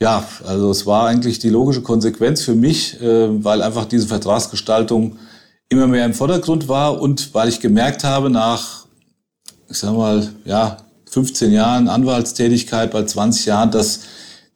ja, 0.00 0.24
also 0.46 0.70
es 0.70 0.86
war 0.86 1.06
eigentlich 1.06 1.38
die 1.38 1.48
logische 1.48 1.82
Konsequenz 1.82 2.42
für 2.42 2.54
mich, 2.54 3.00
äh, 3.00 3.44
weil 3.44 3.62
einfach 3.62 3.84
diese 3.84 4.06
Vertragsgestaltung 4.06 5.18
immer 5.68 5.86
mehr 5.86 6.06
im 6.06 6.14
Vordergrund 6.14 6.68
war 6.68 7.00
und 7.00 7.34
weil 7.34 7.48
ich 7.48 7.60
gemerkt 7.60 8.04
habe, 8.04 8.30
nach, 8.30 8.86
ich 9.68 9.78
sag 9.78 9.94
mal, 9.94 10.28
ja, 10.44 10.78
15 11.10 11.52
Jahren 11.52 11.88
Anwaltstätigkeit, 11.88 12.90
bei 12.90 13.04
20 13.04 13.46
Jahren, 13.46 13.70
dass, 13.70 14.00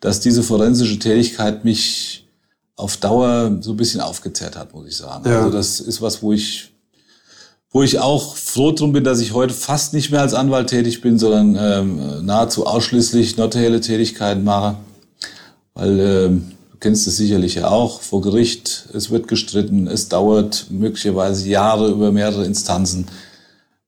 dass 0.00 0.20
diese 0.20 0.42
forensische 0.42 0.98
Tätigkeit 0.98 1.64
mich 1.64 2.28
auf 2.76 2.96
Dauer 2.96 3.58
so 3.60 3.72
ein 3.72 3.76
bisschen 3.76 4.00
aufgezehrt 4.00 4.56
hat, 4.56 4.72
muss 4.74 4.86
ich 4.86 4.96
sagen. 4.96 5.28
Ja. 5.28 5.38
Also 5.38 5.50
das 5.50 5.80
ist 5.80 6.00
was, 6.00 6.22
wo 6.22 6.32
ich 6.32 6.68
wo 7.74 7.82
ich 7.82 7.98
auch 8.00 8.36
froh 8.36 8.72
drum 8.72 8.92
bin, 8.92 9.02
dass 9.02 9.20
ich 9.20 9.32
heute 9.32 9.54
fast 9.54 9.94
nicht 9.94 10.10
mehr 10.10 10.20
als 10.20 10.34
Anwalt 10.34 10.68
tätig 10.68 11.00
bin, 11.00 11.18
sondern 11.18 11.56
ähm, 11.58 12.26
nahezu 12.26 12.66
ausschließlich 12.66 13.38
notarielle 13.38 13.80
Tätigkeiten 13.80 14.44
mache. 14.44 14.76
Weil 15.74 16.00
äh, 16.00 16.28
du 16.28 16.76
kennst 16.80 17.06
es 17.06 17.16
sicherlich 17.16 17.56
ja 17.56 17.68
auch, 17.68 18.02
vor 18.02 18.20
Gericht, 18.20 18.88
es 18.92 19.10
wird 19.10 19.28
gestritten, 19.28 19.86
es 19.86 20.08
dauert 20.08 20.66
möglicherweise 20.70 21.48
Jahre 21.48 21.90
über 21.90 22.12
mehrere 22.12 22.44
Instanzen. 22.44 23.06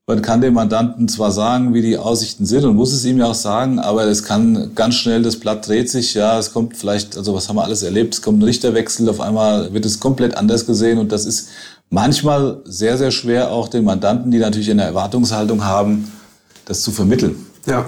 Man 0.07 0.21
kann 0.21 0.43
dem 0.43 0.53
Mandanten 0.53 1.09
zwar 1.09 1.33
sagen, 1.33 1.73
wie 1.73 1.81
die 1.81 1.97
Aussichten 1.97 2.45
sind 2.45 2.65
und 2.65 2.77
muss 2.77 2.93
es 2.93 3.07
ihm 3.07 3.17
ja 3.17 3.27
auch 3.27 3.35
sagen, 3.35 3.79
aber 3.79 4.05
es 4.05 4.23
kann 4.23 4.75
ganz 4.75 4.97
schnell, 4.97 5.23
das 5.23 5.41
Blatt 5.41 5.67
dreht 5.67 5.89
sich, 5.89 6.13
ja, 6.13 6.39
es 6.39 6.53
kommt 6.53 6.77
vielleicht, 6.77 7.17
also 7.17 7.33
was 7.35 7.49
haben 7.49 7.57
wir 7.57 7.65
alles 7.65 7.83
erlebt, 7.83 8.13
es 8.13 8.21
kommt 8.21 8.41
ein 8.41 8.43
Richterwechsel, 8.43 9.09
auf 9.09 9.21
einmal 9.21 9.73
wird 9.73 9.87
es 9.87 10.01
komplett 10.01 10.37
anders 10.37 10.67
gesehen 10.67 10.99
und 10.99 11.11
das 11.11 11.25
ist 11.25 11.49
manchmal 11.89 12.61
sehr, 12.67 12.99
sehr 12.99 13.13
schwer 13.13 13.51
auch 13.51 13.69
den 13.69 13.85
Mandanten, 13.85 14.31
die 14.31 14.39
natürlich 14.39 14.71
eine 14.71 14.83
Erwartungshaltung 14.83 15.65
haben, 15.65 16.13
das 16.67 16.83
zu 16.83 16.91
vermitteln. 16.91 17.37
Ja. 17.67 17.87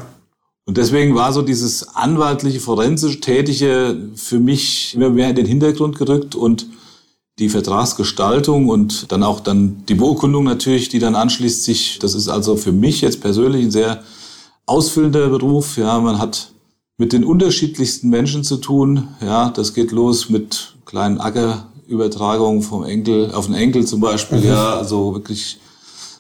Und 0.67 0.79
deswegen 0.79 1.15
war 1.15 1.33
so 1.33 1.43
dieses 1.43 1.95
anwaltliche, 1.95 2.59
forensisch 2.59 3.21
Tätige 3.21 3.97
für 4.17 4.41
mich 4.41 4.95
immer 4.97 5.11
mehr 5.11 5.31
in 5.31 5.37
den 5.37 5.47
Hintergrund 5.47 5.97
gerückt 5.97 6.35
und 6.35 6.67
die 7.39 7.49
Vertragsgestaltung 7.49 8.69
und 8.69 9.13
dann 9.13 9.23
auch 9.23 9.41
dann 9.41 9.85
die 9.89 9.95
Beurkundung 9.95 10.45
natürlich, 10.45 10.89
die 10.89 10.99
dann 10.99 11.15
anschließt 11.15 11.63
sich. 11.63 11.99
Das 12.01 12.15
ist 12.15 12.29
also 12.29 12.57
für 12.57 12.73
mich 12.73 13.01
jetzt 13.01 13.21
persönlich 13.21 13.65
ein 13.65 13.71
sehr 13.71 14.03
ausfüllender 14.65 15.29
Beruf. 15.29 15.77
Ja, 15.77 16.01
man 16.01 16.19
hat 16.19 16.51
mit 16.99 17.13
den 17.13 17.25
unterschiedlichsten 17.25 18.09
Menschen 18.09 18.43
zu 18.43 18.57
tun. 18.57 19.09
Ja, 19.21 19.51
das 19.51 19.73
geht 19.73 19.93
los 19.93 20.31
mit 20.31 20.75
kleinen 20.85 21.21
Ackerübertragungen 21.21 22.63
vom 22.63 22.85
Enkel 22.85 23.31
auf 23.33 23.47
den 23.47 23.55
Enkel 23.55 23.87
zum 23.87 24.01
Beispiel. 24.01 24.39
Mhm. 24.39 24.47
Ja, 24.47 24.75
also 24.77 25.15
wirklich 25.15 25.59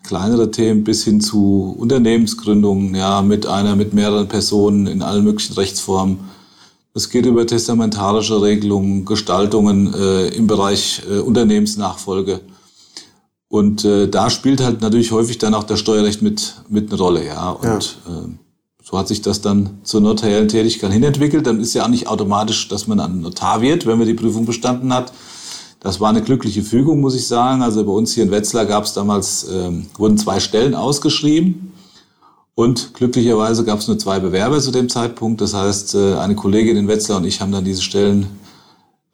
kleinere 0.07 0.51
Themen 0.51 0.85
bis 0.85 1.05
hin 1.05 1.21
zu 1.21 1.75
Unternehmensgründungen, 1.79 2.95
ja, 2.95 3.23
mit 3.23 3.47
einer, 3.47 3.77
mit 3.77 3.92
mehreren 3.92 4.29
Personen 4.29 4.87
in 4.87 5.03
allen 5.03 5.25
möglichen 5.25 5.55
Rechtsformen. 5.55 6.21
Es 6.95 7.11
geht 7.11 7.27
über 7.27 7.47
testamentarische 7.47 8.40
Regelungen, 8.40 9.05
Gestaltungen 9.05 9.92
äh, 9.92 10.29
im 10.29 10.47
Bereich 10.47 11.03
äh, 11.11 11.19
Unternehmensnachfolge. 11.19 12.40
Und 13.49 13.85
äh, 13.85 14.09
da 14.09 14.31
spielt 14.31 14.62
halt 14.62 14.81
natürlich 14.81 15.12
häufig 15.12 15.38
dann 15.38 15.55
auch 15.55 15.64
das 15.64 15.79
Steuerrecht 15.79 16.23
mit, 16.23 16.55
mit 16.69 16.90
eine 16.90 17.01
Rolle, 17.01 17.27
ja. 17.27 17.51
Und 17.51 17.99
ja. 18.07 18.12
Äh, 18.12 18.29
so 18.83 18.97
hat 18.97 19.09
sich 19.09 19.21
das 19.21 19.40
dann 19.40 19.81
zur 19.83 20.01
notariellen 20.01 20.47
Tätigkeit 20.47 20.92
hinentwickelt. 20.92 21.47
Dann 21.47 21.59
ist 21.59 21.75
ja 21.75 21.85
auch 21.85 21.88
nicht 21.88 22.07
automatisch, 22.07 22.69
dass 22.69 22.87
man 22.87 23.01
ein 23.01 23.21
Notar 23.21 23.61
wird, 23.61 23.85
wenn 23.85 23.99
man 23.99 24.07
die 24.07 24.14
Prüfung 24.14 24.47
bestanden 24.47 24.95
hat, 24.95 25.12
das 25.87 26.01
war 26.01 26.09
eine 26.09 26.20
glückliche 26.20 26.64
Fügung, 26.64 27.01
muss 27.01 27.14
ich 27.14 27.29
sagen. 27.29 27.62
Also 27.62 27.85
bei 27.85 27.92
uns 27.92 28.12
hier 28.12 28.25
in 28.25 28.33
Wetzlar 28.33 28.66
gab 28.66 28.85
es 28.85 28.92
damals, 28.92 29.46
ähm, 29.49 29.87
wurden 29.96 30.18
zwei 30.18 30.40
Stellen 30.40 30.75
ausgeschrieben. 30.75 31.72
Und 32.57 32.92
glücklicherweise 32.94 33.64
gab 33.64 33.79
es 33.79 33.87
nur 33.87 33.96
zwei 33.96 34.18
Bewerber 34.18 34.59
zu 34.59 34.72
dem 34.72 34.88
Zeitpunkt. 34.88 35.40
Das 35.40 35.55
heißt, 35.55 35.94
äh, 35.94 36.14
eine 36.14 36.35
Kollegin 36.35 36.77
in 36.77 36.88
Wetzlar 36.88 37.18
und 37.18 37.25
ich 37.25 37.40
haben 37.40 37.53
dann 37.53 37.64
diese 37.64 37.83
Stellen 37.83 38.27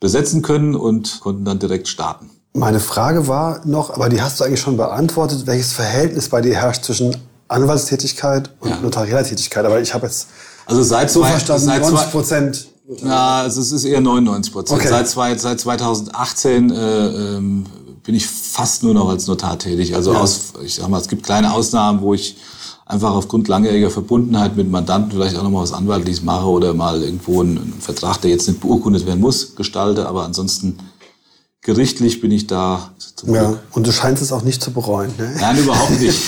besetzen 0.01 0.41
können 0.41 0.75
und 0.75 1.21
konnten 1.21 1.45
dann 1.45 1.59
direkt 1.59 1.89
starten. 1.89 2.31
Meine 2.55 2.81
Frage 2.81 3.29
war 3.29 3.61
noch, 3.67 3.91
aber 3.91 4.09
die 4.09 4.23
hast 4.23 4.41
du 4.41 4.45
eigentlich 4.45 4.61
schon 4.61 4.79
beantwortet, 4.79 5.47
welches 5.47 5.75
Verhältnis 5.75 6.31
bei 6.31 6.41
dir 6.41 6.55
herrscht 6.55 6.85
zwischen 6.85 7.15
Anwaltstätigkeit 7.49 8.49
und 8.61 8.71
ja. 8.71 8.81
notarieller 8.81 9.25
Tätigkeit. 9.25 9.67
Aber 9.67 9.79
ich 9.83 9.93
habe 9.93 10.07
jetzt 10.07 10.29
also 10.65 10.83
seit 10.83 11.11
so 11.11 11.21
zwei, 11.21 11.33
verstanden, 11.33 11.67
seit 11.67 11.83
90 11.83 12.11
Prozent 12.11 12.67
ja, 12.87 13.41
also 13.43 13.61
es 13.61 13.73
ist 13.73 13.85
eher 13.85 14.01
99 14.01 14.53
Prozent. 14.53 14.81
Okay. 14.81 14.89
Seit, 14.89 15.09
zwei, 15.09 15.37
seit 15.37 15.61
2018 15.61 16.71
äh, 16.71 17.07
ähm, 17.37 17.67
bin 18.03 18.15
ich 18.15 18.27
fast 18.27 18.83
nur 18.83 18.95
noch 18.95 19.09
als 19.09 19.27
Notar 19.27 19.59
tätig. 19.59 19.95
Also 19.95 20.13
ja. 20.13 20.21
aus, 20.21 20.53
ich 20.65 20.75
sag 20.75 20.89
mal, 20.89 21.01
es 21.01 21.09
gibt 21.09 21.23
kleine 21.23 21.53
Ausnahmen, 21.53 22.01
wo 22.01 22.15
ich 22.15 22.37
einfach 22.85 23.13
aufgrund 23.13 23.49
langjähriger 23.49 23.91
Verbundenheit 23.91 24.57
mit 24.57 24.71
Mandanten 24.71 25.13
vielleicht 25.13 25.37
auch 25.37 25.43
noch 25.45 25.51
mal 25.51 25.63
was 25.63 25.73
Anwaltliches 25.73 26.23
mache 26.23 26.47
oder 26.47 26.75
mal 26.75 27.03
irgendwo 27.03 27.41
einen, 27.41 27.75
Vertrag, 27.81 28.21
der 28.21 28.31
jetzt 28.31 28.49
nicht 28.49 28.61
beurkundet 28.61 29.07
werden 29.07 29.21
muss, 29.21 29.55
gestalte. 29.55 30.07
Aber 30.07 30.25
ansonsten 30.25 30.79
gerichtlich 31.61 32.21
bin 32.21 32.33
ich 32.33 32.49
da 32.49 32.91
ja. 33.27 33.57
Und 33.71 33.87
du 33.87 33.93
scheinst 33.93 34.21
es 34.21 34.33
auch 34.33 34.43
nicht 34.43 34.61
zu 34.63 34.73
bereuen, 34.73 35.13
ne? 35.17 35.33
Nein, 35.39 35.59
überhaupt 35.59 36.01
nicht. 36.01 36.21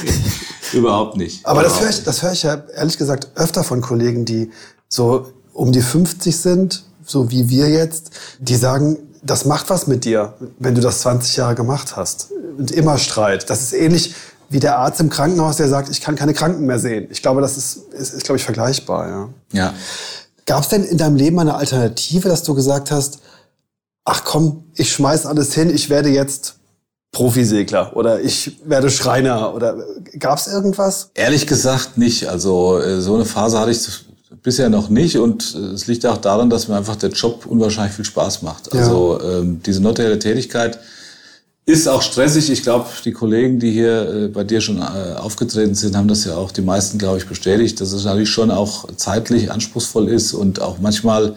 überhaupt 0.72 1.18
nicht. 1.18 1.44
Aber 1.44 1.60
überhaupt 1.60 1.76
das 1.76 1.82
höre 1.82 1.90
ich, 1.90 2.04
das 2.04 2.22
höre 2.22 2.32
ich 2.32 2.42
ja 2.42 2.62
ehrlich 2.74 2.96
gesagt 2.96 3.32
öfter 3.34 3.64
von 3.64 3.82
Kollegen, 3.82 4.24
die 4.24 4.50
so 4.88 5.26
um 5.52 5.72
die 5.72 5.82
50 5.82 6.36
sind, 6.36 6.84
so 7.04 7.30
wie 7.30 7.48
wir 7.48 7.68
jetzt, 7.68 8.10
die 8.38 8.56
sagen, 8.56 8.98
das 9.22 9.44
macht 9.44 9.70
was 9.70 9.86
mit 9.86 10.04
dir, 10.04 10.34
wenn 10.58 10.74
du 10.74 10.80
das 10.80 11.00
20 11.00 11.36
Jahre 11.36 11.54
gemacht 11.54 11.96
hast. 11.96 12.28
Und 12.58 12.70
immer 12.70 12.98
Streit. 12.98 13.48
Das 13.48 13.62
ist 13.62 13.72
ähnlich 13.72 14.14
wie 14.48 14.60
der 14.60 14.78
Arzt 14.78 15.00
im 15.00 15.08
Krankenhaus, 15.08 15.56
der 15.56 15.68
sagt, 15.68 15.88
ich 15.88 16.00
kann 16.00 16.16
keine 16.16 16.34
Kranken 16.34 16.66
mehr 16.66 16.78
sehen. 16.78 17.08
Ich 17.10 17.22
glaube, 17.22 17.40
das 17.40 17.56
ist, 17.56 17.76
ist, 17.92 18.12
ist 18.12 18.24
glaube 18.24 18.36
ich, 18.36 18.44
vergleichbar. 18.44 19.08
Ja. 19.08 19.28
ja. 19.52 19.74
Gab 20.44 20.62
es 20.62 20.68
denn 20.68 20.84
in 20.84 20.98
deinem 20.98 21.16
Leben 21.16 21.38
eine 21.38 21.54
Alternative, 21.54 22.28
dass 22.28 22.42
du 22.42 22.54
gesagt 22.54 22.90
hast, 22.90 23.20
ach 24.04 24.24
komm, 24.24 24.64
ich 24.74 24.92
schmeiß 24.92 25.26
alles 25.26 25.54
hin, 25.54 25.70
ich 25.70 25.88
werde 25.88 26.10
jetzt 26.10 26.56
Profisegler 27.12 27.94
oder 27.96 28.20
ich 28.20 28.58
werde 28.64 28.90
Schreiner 28.90 29.54
oder 29.54 29.76
gab 30.18 30.38
es 30.38 30.46
irgendwas? 30.46 31.10
Ehrlich 31.14 31.46
gesagt 31.46 31.98
nicht. 31.98 32.28
Also 32.28 32.78
äh, 32.78 33.00
so 33.00 33.14
eine 33.14 33.24
Phase 33.24 33.60
hatte 33.60 33.70
ich 33.70 34.06
bisher 34.42 34.68
noch 34.68 34.88
nicht 34.88 35.18
und 35.18 35.54
äh, 35.54 35.74
es 35.74 35.86
liegt 35.86 36.06
auch 36.06 36.18
daran, 36.18 36.50
dass 36.50 36.68
mir 36.68 36.76
einfach 36.76 36.96
der 36.96 37.10
Job 37.10 37.46
unwahrscheinlich 37.46 37.94
viel 37.94 38.04
Spaß 38.04 38.42
macht. 38.42 38.74
Also 38.74 39.20
ähm, 39.22 39.60
diese 39.64 39.80
notarielle 39.82 40.18
Tätigkeit 40.18 40.78
ist 41.64 41.88
auch 41.88 42.02
stressig. 42.02 42.50
Ich 42.50 42.62
glaube, 42.62 42.86
die 43.04 43.12
Kollegen, 43.12 43.60
die 43.60 43.70
hier 43.70 44.08
äh, 44.08 44.28
bei 44.28 44.42
dir 44.44 44.60
schon 44.60 44.78
äh, 44.78 45.14
aufgetreten 45.16 45.74
sind, 45.74 45.96
haben 45.96 46.08
das 46.08 46.24
ja 46.24 46.34
auch 46.34 46.50
die 46.50 46.62
meisten, 46.62 46.98
glaube 46.98 47.18
ich, 47.18 47.26
bestätigt, 47.26 47.80
dass 47.80 47.92
es 47.92 48.04
natürlich 48.04 48.30
schon 48.30 48.50
auch 48.50 48.88
zeitlich 48.96 49.50
anspruchsvoll 49.50 50.08
ist 50.08 50.32
und 50.32 50.60
auch 50.60 50.78
manchmal, 50.80 51.36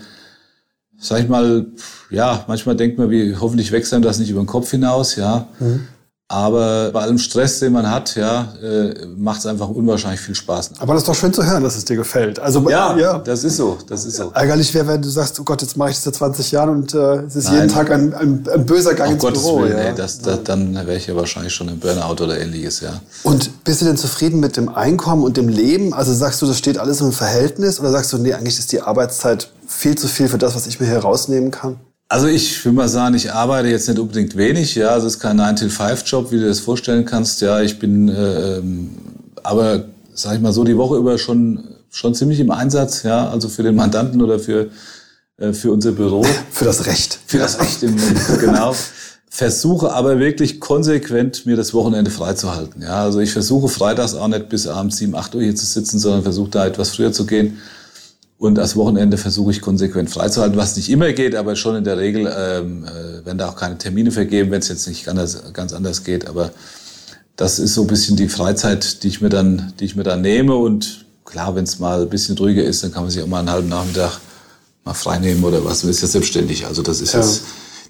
sag 1.00 1.22
ich 1.22 1.30
mal, 1.30 1.68
ja, 2.10 2.44
manchmal 2.48 2.76
denkt 2.76 2.98
man, 2.98 3.12
wie 3.12 3.36
hoffentlich 3.36 3.72
wächst 3.72 3.94
einem 3.94 4.04
das 4.04 4.18
nicht 4.18 4.30
über 4.30 4.42
den 4.42 4.48
Kopf 4.48 4.72
hinaus, 4.72 5.16
ja. 5.16 5.48
Mhm. 5.60 5.88
Aber 6.28 6.90
bei 6.92 7.02
allem 7.02 7.20
Stress, 7.20 7.60
den 7.60 7.72
man 7.74 7.88
hat, 7.88 8.16
ja, 8.16 8.52
äh, 8.60 9.06
macht 9.16 9.42
es 9.42 9.46
einfach 9.46 9.70
unwahrscheinlich 9.70 10.20
viel 10.20 10.34
Spaß. 10.34 10.72
Aber 10.80 10.94
das 10.94 11.04
ist 11.04 11.08
doch 11.08 11.14
schön 11.14 11.32
zu 11.32 11.46
hören, 11.46 11.62
dass 11.62 11.78
es 11.78 11.86
dir 11.86 11.96
gefällt. 11.96 12.40
Also 12.40 12.68
ja, 12.68 12.98
ja. 12.98 13.20
das 13.20 13.44
ist 13.44 13.58
so, 13.58 13.78
das 13.88 14.06
ist 14.06 14.18
so. 14.18 14.32
Ärgerlich 14.34 14.74
wäre, 14.74 14.88
wenn 14.88 15.04
du 15.04 15.10
sagst, 15.10 15.40
oh 15.40 15.44
Gott, 15.44 15.62
jetzt 15.62 15.78
mache 15.78 15.92
ich 15.92 15.98
das 15.98 16.06
seit 16.06 16.16
20 16.16 16.52
Jahren 16.52 16.70
und 16.70 16.96
äh, 16.96 17.18
es 17.26 17.36
ist 17.36 17.46
Nein. 17.46 17.56
jeden 17.56 17.68
Tag 17.70 17.92
ein, 17.92 18.16
ein, 18.16 18.44
ein 18.52 18.66
böser 18.66 18.96
Gang 18.96 19.12
oh 19.12 19.14
ins 19.14 19.22
Gottes 19.22 19.44
Büro. 19.44 19.62
Willen, 19.62 19.78
ja. 19.78 19.84
ey, 19.84 19.96
das, 19.96 20.18
das, 20.18 20.42
dann 20.44 20.74
wäre 20.74 20.96
ich 20.96 21.06
ja 21.06 21.16
wahrscheinlich 21.16 21.54
schon 21.54 21.68
im 21.68 21.78
Burnout 21.78 22.24
oder 22.24 22.40
ähnliches, 22.40 22.80
ja. 22.80 23.02
Und 23.22 23.64
bist 23.64 23.82
du 23.82 23.86
denn 23.86 23.98
zufrieden 23.98 24.40
mit 24.40 24.58
dem 24.58 24.70
Einkommen 24.70 25.24
und 25.24 25.38
dem 25.38 25.48
Leben? 25.48 25.94
Also 25.94 26.12
sagst 26.12 26.42
du, 26.42 26.48
das 26.48 26.58
steht 26.58 26.80
alles 26.80 27.02
im 27.02 27.12
Verhältnis 27.12 27.80
oder 27.80 27.92
sagst 27.92 28.12
du, 28.14 28.18
nee, 28.18 28.34
eigentlich 28.34 28.58
ist 28.58 28.72
die 28.72 28.82
Arbeitszeit 28.82 29.52
viel 29.68 29.96
zu 29.96 30.08
viel 30.08 30.28
für 30.28 30.40
das, 30.40 30.56
was 30.56 30.66
ich 30.66 30.80
mir 30.80 30.88
hier 30.88 31.00
rausnehmen 31.00 31.52
kann? 31.52 31.80
Also 32.16 32.28
ich 32.28 32.64
will 32.64 32.72
mal 32.72 32.88
sagen, 32.88 33.14
ich 33.16 33.34
arbeite 33.34 33.68
jetzt 33.68 33.90
nicht 33.90 34.00
unbedingt 34.00 34.38
wenig, 34.38 34.74
ja, 34.76 34.88
also 34.92 35.06
es 35.06 35.16
ist 35.16 35.20
kein 35.20 35.38
9-to-5-Job, 35.38 36.32
wie 36.32 36.40
du 36.40 36.48
das 36.48 36.62
vorstellen 36.62 37.04
kannst, 37.04 37.42
ja, 37.42 37.60
ich 37.60 37.78
bin, 37.78 38.08
äh, 38.08 38.60
ähm, 38.60 38.92
aber 39.44 39.84
sag 40.14 40.36
ich 40.36 40.40
mal 40.40 40.54
so, 40.54 40.64
die 40.64 40.78
Woche 40.78 40.96
über 40.96 41.18
schon, 41.18 41.76
schon 41.90 42.16
ziemlich 42.16 42.40
im 42.40 42.52
Einsatz, 42.52 43.04
ja, 43.04 43.28
also 43.28 43.50
für 43.50 43.64
den 43.64 43.76
Mandanten 43.76 44.22
oder 44.22 44.40
für, 44.40 44.70
äh, 45.36 45.52
für 45.52 45.74
unser 45.74 45.92
Büro. 45.92 46.26
Für 46.52 46.64
das 46.64 46.86
Recht. 46.86 47.20
Für 47.26 47.40
das 47.40 47.60
Recht, 47.60 47.84
im, 47.84 47.98
genau. 48.40 48.74
Versuche 49.30 49.92
aber 49.92 50.18
wirklich 50.18 50.62
konsequent 50.62 51.46
mir 51.46 51.58
das 51.58 51.74
Wochenende 51.74 52.12
freizuhalten. 52.12 52.82
Ja, 52.82 53.04
also 53.04 53.20
ich 53.20 53.34
versuche 53.34 53.68
freitags 53.68 54.16
auch 54.16 54.30
nicht 54.30 54.48
bis 54.48 54.68
abends 54.68 54.96
7, 54.96 55.14
8 55.16 55.36
Uhr 55.36 55.42
hier 55.42 55.56
zu 55.58 55.66
sitzen, 55.66 56.00
sondern 56.00 56.24
versuche 56.24 56.50
da 56.50 56.66
etwas 56.66 56.92
früher 56.92 57.12
zu 57.12 57.26
gehen 57.26 57.58
und 58.38 58.56
das 58.56 58.76
Wochenende 58.76 59.18
versuche 59.18 59.52
ich 59.52 59.62
konsequent 59.62 60.10
freizuhalten, 60.10 60.58
was 60.58 60.76
nicht 60.76 60.90
immer 60.90 61.14
geht, 61.14 61.36
aber 61.36 61.56
schon 61.56 61.78
in 61.78 61.84
der 61.84 61.98
Regel 61.98 62.32
ähm, 62.38 62.84
äh, 62.84 63.26
werden 63.26 63.38
da 63.38 63.50
auch 63.50 63.56
keine 63.56 63.78
Termine 63.78 64.12
vergeben, 64.12 64.52
wenn 64.52 64.60
es 64.60 64.68
jetzt 64.68 64.88
nicht 64.88 65.06
ganz, 65.06 65.38
ganz 65.54 65.72
anders 65.72 66.04
geht. 66.04 66.28
Aber 66.28 66.52
das 67.38 67.60
ist 67.60 67.74
so 67.74 67.82
ein 67.82 67.88
bisschen 67.88 68.18
die 68.18 68.28
Freizeit, 68.28 69.04
die 69.04 69.08
ich 69.08 69.22
mir 69.22 69.30
dann, 69.30 69.74
die 69.80 69.86
ich 69.86 69.96
mir 69.96 70.04
dann 70.04 70.22
nehme. 70.22 70.56
Und 70.56 71.06
klar, 71.24 71.56
wenn 71.56 71.64
es 71.64 71.80
mal 71.80 72.02
ein 72.02 72.10
bisschen 72.10 72.38
ruhiger 72.38 72.64
ist, 72.64 72.84
dann 72.84 72.92
kann 72.92 73.04
man 73.04 73.12
sich 73.12 73.24
auch 73.24 73.28
mal 73.28 73.40
einen 73.40 73.52
halben 73.52 73.70
Nachmittag 73.70 74.20
mal 74.84 74.94
frei 74.94 75.18
nehmen 75.20 75.44
oder 75.44 75.64
was. 75.64 75.84
Man 75.84 75.92
ist 75.92 76.02
ja 76.02 76.08
selbstständig. 76.08 76.66
Also 76.66 76.82
das 76.82 77.00
ist 77.00 77.14
ja. 77.14 77.22
jetzt 77.22 77.44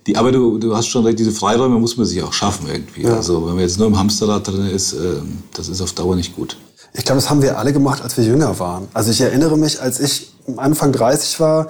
die, 0.05 0.15
aber 0.15 0.31
du, 0.31 0.59
du 0.59 0.75
hast 0.75 0.87
schon 0.87 1.03
recht, 1.03 1.17
diese 1.17 1.31
Freiräume 1.31 1.79
muss 1.79 1.97
man 1.97 2.05
sich 2.05 2.21
auch 2.21 2.33
schaffen 2.33 2.67
irgendwie. 2.67 3.01
Ja. 3.01 3.15
Also 3.15 3.47
wenn 3.47 3.55
man 3.55 3.61
jetzt 3.61 3.79
nur 3.79 3.87
im 3.87 3.97
Hamsterrad 3.97 4.47
drin 4.47 4.67
ist, 4.67 4.93
äh, 4.93 5.21
das 5.53 5.67
ist 5.67 5.81
auf 5.81 5.93
Dauer 5.93 6.15
nicht 6.15 6.35
gut. 6.35 6.57
Ich 6.97 7.03
glaube, 7.03 7.19
das 7.19 7.29
haben 7.29 7.41
wir 7.41 7.57
alle 7.57 7.73
gemacht, 7.73 8.01
als 8.01 8.15
wir 8.17 8.23
jünger 8.23 8.57
waren. 8.59 8.87
Also 8.93 9.11
ich 9.11 9.19
erinnere 9.19 9.57
mich, 9.57 9.81
als 9.81 9.99
ich 9.99 10.33
Anfang 10.57 10.91
30 10.91 11.39
war, 11.39 11.67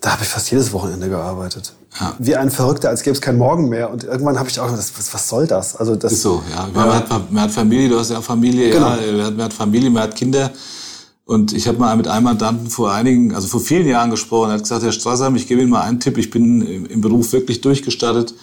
da 0.00 0.12
habe 0.12 0.22
ich 0.22 0.28
fast 0.28 0.50
jedes 0.50 0.72
Wochenende 0.72 1.08
gearbeitet. 1.08 1.72
Ja. 1.98 2.14
Wie 2.18 2.36
ein 2.36 2.50
Verrückter, 2.50 2.90
als 2.90 3.02
gäbe 3.02 3.14
es 3.14 3.22
keinen 3.22 3.38
Morgen 3.38 3.70
mehr. 3.70 3.90
Und 3.90 4.04
irgendwann 4.04 4.38
habe 4.38 4.50
ich 4.50 4.60
auch 4.60 4.66
gedacht, 4.66 4.92
was, 4.96 5.14
was 5.14 5.28
soll 5.28 5.46
das? 5.46 5.76
Also 5.76 5.96
das 5.96 6.12
ist 6.12 6.22
so, 6.22 6.42
ja. 6.54 6.68
Man, 6.74 6.92
hat, 6.92 7.08
man 7.32 7.42
hat 7.42 7.50
Familie, 7.50 7.88
du 7.88 7.98
hast 7.98 8.10
ja 8.10 8.18
auch 8.18 8.22
Familie, 8.22 8.70
genau. 8.70 8.90
ja. 8.96 9.12
Man 9.12 9.24
hat, 9.24 9.36
man 9.36 9.44
hat 9.46 9.52
Familie, 9.54 9.90
man 9.90 10.02
hat 10.02 10.14
Kinder. 10.14 10.50
Und 11.24 11.54
ich 11.54 11.66
habe 11.66 11.78
mal 11.78 11.96
mit 11.96 12.06
einem 12.06 12.24
Mandanten 12.24 12.68
vor 12.68 12.92
einigen, 12.92 13.34
also 13.34 13.48
vor 13.48 13.60
vielen 13.60 13.88
Jahren 13.88 14.10
gesprochen. 14.10 14.50
Er 14.50 14.54
hat 14.54 14.62
gesagt, 14.62 14.82
Herr 14.82 14.92
Strasser, 14.92 15.32
ich 15.34 15.48
gebe 15.48 15.62
Ihnen 15.62 15.70
mal 15.70 15.80
einen 15.80 15.98
Tipp. 15.98 16.18
Ich 16.18 16.30
bin 16.30 16.86
im 16.86 17.00
Beruf 17.00 17.32
wirklich 17.32 17.62
durchgestattet. 17.62 18.34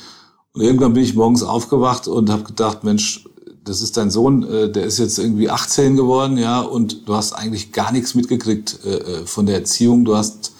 Und 0.53 0.61
irgendwann 0.61 0.93
bin 0.93 1.03
ich 1.03 1.15
morgens 1.15 1.43
aufgewacht 1.43 2.07
und 2.07 2.29
habe 2.29 2.43
gedacht, 2.43 2.83
Mensch, 2.83 3.25
das 3.65 3.81
ist 3.81 3.97
dein 3.97 4.11
Sohn, 4.11 4.43
äh, 4.43 4.69
der 4.69 4.83
ist 4.83 4.99
jetzt 4.99 5.17
irgendwie 5.17 5.49
18 5.49 5.95
geworden, 5.95 6.37
ja, 6.37 6.61
und 6.61 7.07
du 7.07 7.15
hast 7.15 7.33
eigentlich 7.33 7.71
gar 7.71 7.91
nichts 7.91 8.15
mitgekriegt 8.15 8.79
äh, 8.85 8.89
äh, 8.89 9.25
von 9.25 9.45
der 9.45 9.55
Erziehung. 9.55 10.05
Du 10.05 10.15
hast, 10.15 10.51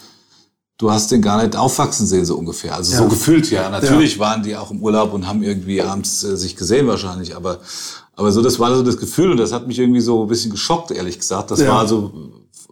du 0.78 0.90
hast 0.90 1.10
den 1.10 1.22
gar 1.22 1.42
nicht 1.42 1.56
aufwachsen 1.56 2.06
sehen, 2.06 2.24
so 2.24 2.36
ungefähr. 2.36 2.74
Also 2.74 2.92
ja. 2.92 2.98
so 2.98 3.08
gefühlt, 3.08 3.50
ja. 3.50 3.68
Natürlich 3.68 4.14
ja. 4.14 4.20
waren 4.20 4.42
die 4.42 4.56
auch 4.56 4.70
im 4.70 4.82
Urlaub 4.82 5.12
und 5.12 5.26
haben 5.26 5.42
irgendwie 5.42 5.82
abends 5.82 6.24
äh, 6.24 6.36
sich 6.36 6.56
gesehen 6.56 6.86
wahrscheinlich, 6.86 7.36
aber, 7.36 7.60
aber 8.16 8.32
so, 8.32 8.42
das 8.42 8.58
war 8.58 8.74
so 8.74 8.82
das 8.82 8.96
Gefühl 8.96 9.30
und 9.30 9.36
das 9.36 9.52
hat 9.52 9.66
mich 9.66 9.78
irgendwie 9.78 10.00
so 10.00 10.22
ein 10.22 10.28
bisschen 10.28 10.50
geschockt, 10.50 10.90
ehrlich 10.90 11.18
gesagt. 11.18 11.50
Das 11.50 11.60
ja. 11.60 11.68
war 11.68 11.80
also, 11.80 12.12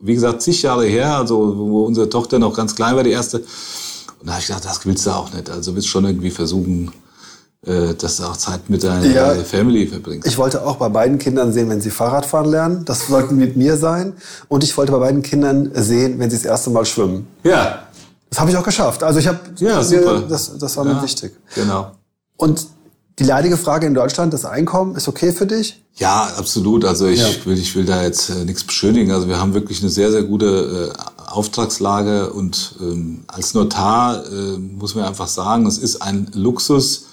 wie 0.01 0.14
gesagt, 0.14 0.42
zig 0.42 0.62
Jahre 0.62 0.87
her, 0.87 1.16
also 1.16 1.57
wo 1.57 1.85
unsere 1.85 2.09
Tochter 2.09 2.38
noch 2.38 2.55
ganz 2.55 2.75
klein 2.75 2.97
war, 2.97 3.05
die 3.05 3.11
erste. 3.11 3.38
Und 3.38 4.29
da 4.29 4.33
habe 4.33 4.40
ich 4.40 4.47
gedacht, 4.47 4.64
das 4.64 4.87
willst 4.87 5.05
du 5.05 5.11
auch 5.11 5.33
nicht. 5.33 5.51
Also 5.51 5.75
willst 5.75 5.88
schon 5.88 6.05
irgendwie 6.05 6.31
versuchen, 6.31 6.92
dass 7.64 8.16
du 8.16 8.25
auch 8.25 8.37
Zeit 8.37 8.68
mit 8.68 8.83
deiner 8.83 9.07
ja, 9.07 9.35
Family 9.37 9.87
verbringst. 9.87 10.27
Ich 10.27 10.37
wollte 10.37 10.66
auch 10.66 10.77
bei 10.77 10.88
beiden 10.88 11.18
Kindern 11.18 11.53
sehen, 11.53 11.68
wenn 11.68 11.81
sie 11.81 11.90
Fahrradfahren 11.90 12.51
lernen. 12.51 12.85
Das 12.85 13.07
sollten 13.07 13.37
mit 13.37 13.57
mir 13.57 13.77
sein. 13.77 14.14
Und 14.48 14.64
ich 14.64 14.77
wollte 14.77 14.90
bei 14.90 14.98
beiden 14.98 15.22
Kindern 15.22 15.70
sehen, 15.75 16.18
wenn 16.18 16.29
sie 16.29 16.37
das 16.38 16.44
erste 16.44 16.70
Mal 16.70 16.85
schwimmen. 16.85 17.29
Ja. 17.44 17.85
Das 18.31 18.40
habe 18.40 18.51
ich 18.51 18.57
auch 18.57 18.64
geschafft. 18.64 19.05
Also 19.05 19.20
ich 19.20 19.29
habe, 19.29 19.38
ja, 19.59 19.81
super. 19.83 20.22
das, 20.29 20.59
das 20.59 20.77
war 20.77 20.87
ja, 20.87 20.94
mir 20.94 21.03
wichtig. 21.03 21.37
Genau. 21.55 21.92
Und 22.37 22.66
die 23.18 23.25
leidige 23.25 23.57
Frage 23.57 23.87
in 23.87 23.94
Deutschland, 23.94 24.33
das 24.33 24.44
Einkommen, 24.44 24.96
ist 24.96 25.07
okay 25.07 25.31
für 25.31 25.46
dich? 25.46 25.85
Ja, 25.94 26.31
absolut. 26.37 26.85
Also 26.85 27.07
ich, 27.07 27.20
ja. 27.20 27.29
will, 27.44 27.59
ich 27.59 27.77
will 27.77 27.85
da 27.85 28.03
jetzt 28.03 28.31
äh, 28.31 28.44
nichts 28.44 28.64
beschönigen. 28.64 29.12
Also 29.12 29.29
wir 29.29 29.38
haben 29.38 29.55
wirklich 29.55 29.81
eine 29.83 29.90
sehr, 29.90 30.11
sehr 30.11 30.25
gute 30.25 30.92
äh, 30.96 31.31
Auftragslage 31.31 32.33
und 32.33 32.75
ähm, 32.81 33.25
als 33.29 33.55
Notar 33.55 34.25
äh, 34.27 34.59
muss 34.59 34.94
man 34.94 35.05
einfach 35.05 35.29
sagen, 35.29 35.66
es 35.66 35.79
ist 35.79 36.03
ein 36.03 36.29
Luxus, 36.35 37.07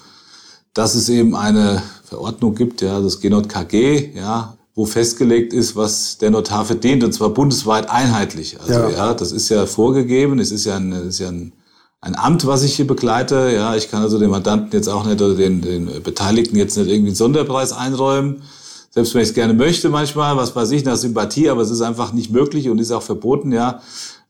dass 0.79 0.95
es 0.95 1.09
eben 1.09 1.35
eine 1.35 1.83
Verordnung 2.05 2.55
gibt, 2.55 2.81
ja, 2.81 3.01
das 3.01 3.19
GNOTKG, 3.19 4.15
ja, 4.15 4.55
wo 4.75 4.85
festgelegt 4.85 5.51
ist, 5.51 5.75
was 5.75 6.19
der 6.19 6.31
Notar 6.31 6.63
verdient, 6.63 7.03
und 7.03 7.11
zwar 7.11 7.31
bundesweit 7.31 7.89
einheitlich. 7.89 8.57
Also 8.61 8.73
ja, 8.73 8.89
ja 8.89 9.13
das 9.13 9.33
ist 9.33 9.49
ja 9.49 9.65
vorgegeben, 9.65 10.39
es 10.39 10.53
ist 10.53 10.63
ja 10.63 10.77
ein, 10.77 10.93
ist 10.93 11.19
ja 11.19 11.27
ein, 11.27 11.51
ein 11.99 12.15
Amt, 12.15 12.47
was 12.47 12.63
ich 12.63 12.77
hier 12.77 12.87
begleite. 12.87 13.51
Ja, 13.53 13.75
ich 13.75 13.91
kann 13.91 14.03
also 14.03 14.19
dem 14.19 14.29
Mandanten 14.29 14.69
jetzt 14.71 14.87
auch 14.87 15.05
nicht 15.05 15.21
oder 15.21 15.35
den, 15.35 15.59
den 15.59 16.01
Beteiligten 16.01 16.55
jetzt 16.55 16.77
nicht 16.77 16.87
irgendwie 16.87 17.09
einen 17.09 17.15
Sonderpreis 17.15 17.73
einräumen. 17.73 18.43
Selbst 18.89 19.13
wenn 19.13 19.21
ich 19.21 19.27
es 19.27 19.35
gerne 19.35 19.53
möchte 19.53 19.89
manchmal, 19.89 20.37
was 20.37 20.55
weiß 20.55 20.71
ich, 20.71 20.85
nach 20.85 20.95
Sympathie, 20.95 21.49
aber 21.49 21.61
es 21.61 21.71
ist 21.71 21.81
einfach 21.81 22.13
nicht 22.13 22.31
möglich 22.31 22.69
und 22.69 22.79
ist 22.79 22.93
auch 22.93 23.03
verboten, 23.03 23.51
ja. 23.51 23.81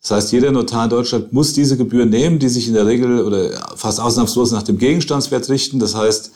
Das 0.01 0.09
heißt, 0.09 0.31
jeder 0.31 0.51
Notar 0.51 0.85
in 0.85 0.89
Deutschland 0.89 1.31
muss 1.31 1.53
diese 1.53 1.77
Gebühr 1.77 2.07
nehmen, 2.07 2.39
die 2.39 2.49
sich 2.49 2.67
in 2.67 2.73
der 2.73 2.88
Regel 2.88 3.21
oder 3.21 3.51
fast 3.75 3.99
ausnahmslos 3.99 4.51
nach 4.51 4.63
dem 4.63 4.79
Gegenstandswert 4.79 5.47
richten. 5.49 5.77
Das 5.77 5.93
heißt, 5.93 6.31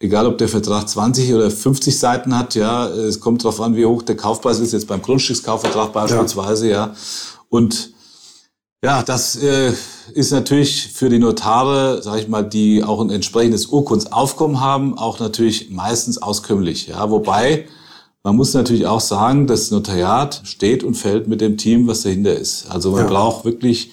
egal 0.00 0.26
ob 0.26 0.38
der 0.38 0.48
Vertrag 0.48 0.88
20 0.88 1.34
oder 1.34 1.50
50 1.50 1.98
Seiten 1.98 2.36
hat, 2.36 2.54
ja, 2.54 2.88
es 2.88 3.20
kommt 3.20 3.44
darauf 3.44 3.60
an, 3.60 3.76
wie 3.76 3.86
hoch 3.86 4.02
der 4.02 4.16
Kaufpreis 4.16 4.60
ist, 4.60 4.72
jetzt 4.72 4.86
beim 4.86 5.02
Grundstückskaufvertrag 5.02 5.92
beispielsweise, 5.92 6.68
ja. 6.68 6.86
ja. 6.86 6.94
Und 7.48 7.92
ja, 8.84 9.02
das 9.02 9.34
äh, 9.36 9.72
ist 10.12 10.30
natürlich 10.30 10.92
für 10.92 11.08
die 11.08 11.18
Notare, 11.18 12.00
sage 12.00 12.20
ich 12.20 12.28
mal, 12.28 12.42
die 12.42 12.84
auch 12.84 13.00
ein 13.00 13.10
entsprechendes 13.10 13.66
Urkundsaufkommen 13.66 14.60
haben, 14.60 14.96
auch 14.96 15.18
natürlich 15.18 15.70
meistens 15.70 16.22
auskömmlich. 16.22 16.86
Ja, 16.86 17.10
wobei 17.10 17.66
man 18.22 18.36
muss 18.36 18.54
natürlich 18.54 18.86
auch 18.86 19.00
sagen, 19.00 19.48
das 19.48 19.72
Notariat 19.72 20.42
steht 20.44 20.84
und 20.84 20.94
fällt 20.94 21.26
mit 21.26 21.40
dem 21.40 21.56
Team, 21.56 21.88
was 21.88 22.02
dahinter 22.02 22.36
ist. 22.36 22.70
Also 22.70 22.92
man 22.92 23.04
ja. 23.04 23.08
braucht 23.08 23.44
wirklich 23.44 23.90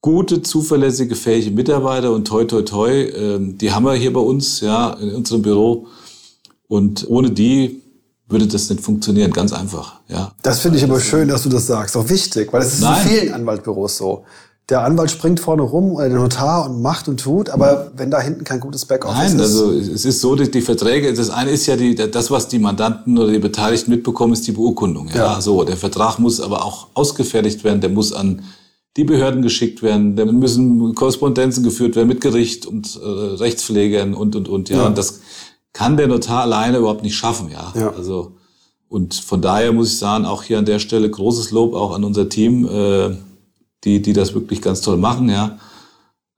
gute, 0.00 0.42
zuverlässige, 0.42 1.14
fähige 1.14 1.50
Mitarbeiter 1.50 2.12
und 2.12 2.26
toi, 2.26 2.44
toi, 2.44 2.62
toi, 2.62 2.90
ähm, 2.90 3.58
die 3.58 3.72
haben 3.72 3.84
wir 3.84 3.94
hier 3.94 4.12
bei 4.12 4.20
uns, 4.20 4.60
ja, 4.60 4.90
in 4.94 5.14
unserem 5.14 5.42
Büro. 5.42 5.86
Und 6.68 7.06
ohne 7.08 7.30
die 7.30 7.82
würde 8.28 8.46
das 8.46 8.70
nicht 8.70 8.82
funktionieren, 8.82 9.32
ganz 9.32 9.52
einfach, 9.52 10.00
ja. 10.08 10.32
Das 10.42 10.60
finde 10.60 10.78
ich 10.78 10.84
aber 10.84 11.00
schön, 11.00 11.28
dass 11.28 11.42
du 11.42 11.48
das 11.48 11.66
sagst, 11.66 11.96
auch 11.96 12.08
wichtig, 12.08 12.52
weil 12.52 12.62
es 12.62 12.74
ist 12.74 12.80
Nein. 12.80 13.02
in 13.02 13.08
vielen 13.08 13.34
Anwaltbüros 13.34 13.96
so 13.96 14.24
der 14.70 14.84
Anwalt 14.84 15.10
springt 15.10 15.40
vorne 15.40 15.62
rum 15.62 15.92
oder 15.92 16.08
der 16.08 16.18
Notar 16.18 16.70
und 16.70 16.80
macht 16.80 17.08
und 17.08 17.18
tut, 17.20 17.50
aber 17.50 17.90
wenn 17.96 18.10
da 18.10 18.20
hinten 18.20 18.44
kein 18.44 18.60
gutes 18.60 18.86
Backoffice 18.86 19.26
ist. 19.26 19.32
Nein, 19.32 19.40
also 19.40 19.72
es 19.72 20.04
ist 20.04 20.20
so, 20.20 20.36
die, 20.36 20.50
die 20.50 20.60
Verträge, 20.60 21.12
das 21.12 21.28
eine 21.28 21.50
ist 21.50 21.66
ja 21.66 21.76
die, 21.76 21.94
das, 21.94 22.30
was 22.30 22.48
die 22.48 22.60
Mandanten 22.60 23.18
oder 23.18 23.32
die 23.32 23.40
Beteiligten 23.40 23.90
mitbekommen, 23.90 24.32
ist 24.32 24.46
die 24.46 24.52
Beurkundung. 24.52 25.08
Ja, 25.08 25.34
ja. 25.34 25.40
so. 25.40 25.64
Der 25.64 25.76
Vertrag 25.76 26.18
muss 26.18 26.40
aber 26.40 26.64
auch 26.64 26.86
ausgefertigt 26.94 27.64
werden, 27.64 27.80
der 27.80 27.90
muss 27.90 28.12
an 28.12 28.42
die 29.00 29.04
Behörden 29.04 29.42
geschickt 29.42 29.82
werden, 29.82 30.16
da 30.16 30.24
müssen 30.24 30.94
Korrespondenzen 30.94 31.64
geführt 31.64 31.96
werden 31.96 32.08
mit 32.08 32.20
Gericht 32.20 32.66
und 32.66 32.98
äh, 33.02 33.06
Rechtspflegern 33.06 34.14
und 34.14 34.36
und 34.36 34.48
und 34.48 34.68
ja. 34.68 34.78
ja. 34.78 34.86
Und 34.86 34.96
das 34.96 35.20
kann 35.72 35.96
der 35.96 36.08
Notar 36.08 36.42
alleine 36.42 36.78
überhaupt 36.78 37.02
nicht 37.02 37.16
schaffen, 37.16 37.50
ja. 37.50 37.72
ja. 37.74 37.92
Also 37.92 38.36
und 38.88 39.14
von 39.14 39.40
daher 39.40 39.72
muss 39.72 39.92
ich 39.92 39.98
sagen, 39.98 40.24
auch 40.24 40.42
hier 40.42 40.58
an 40.58 40.64
der 40.64 40.78
Stelle 40.78 41.08
großes 41.08 41.50
Lob 41.50 41.74
auch 41.74 41.94
an 41.94 42.04
unser 42.04 42.28
Team. 42.28 42.66
Äh, 42.66 43.16
die, 43.84 44.02
die 44.02 44.12
das 44.12 44.34
wirklich 44.34 44.60
ganz 44.62 44.80
toll 44.80 44.96
machen, 44.96 45.28
ja. 45.28 45.58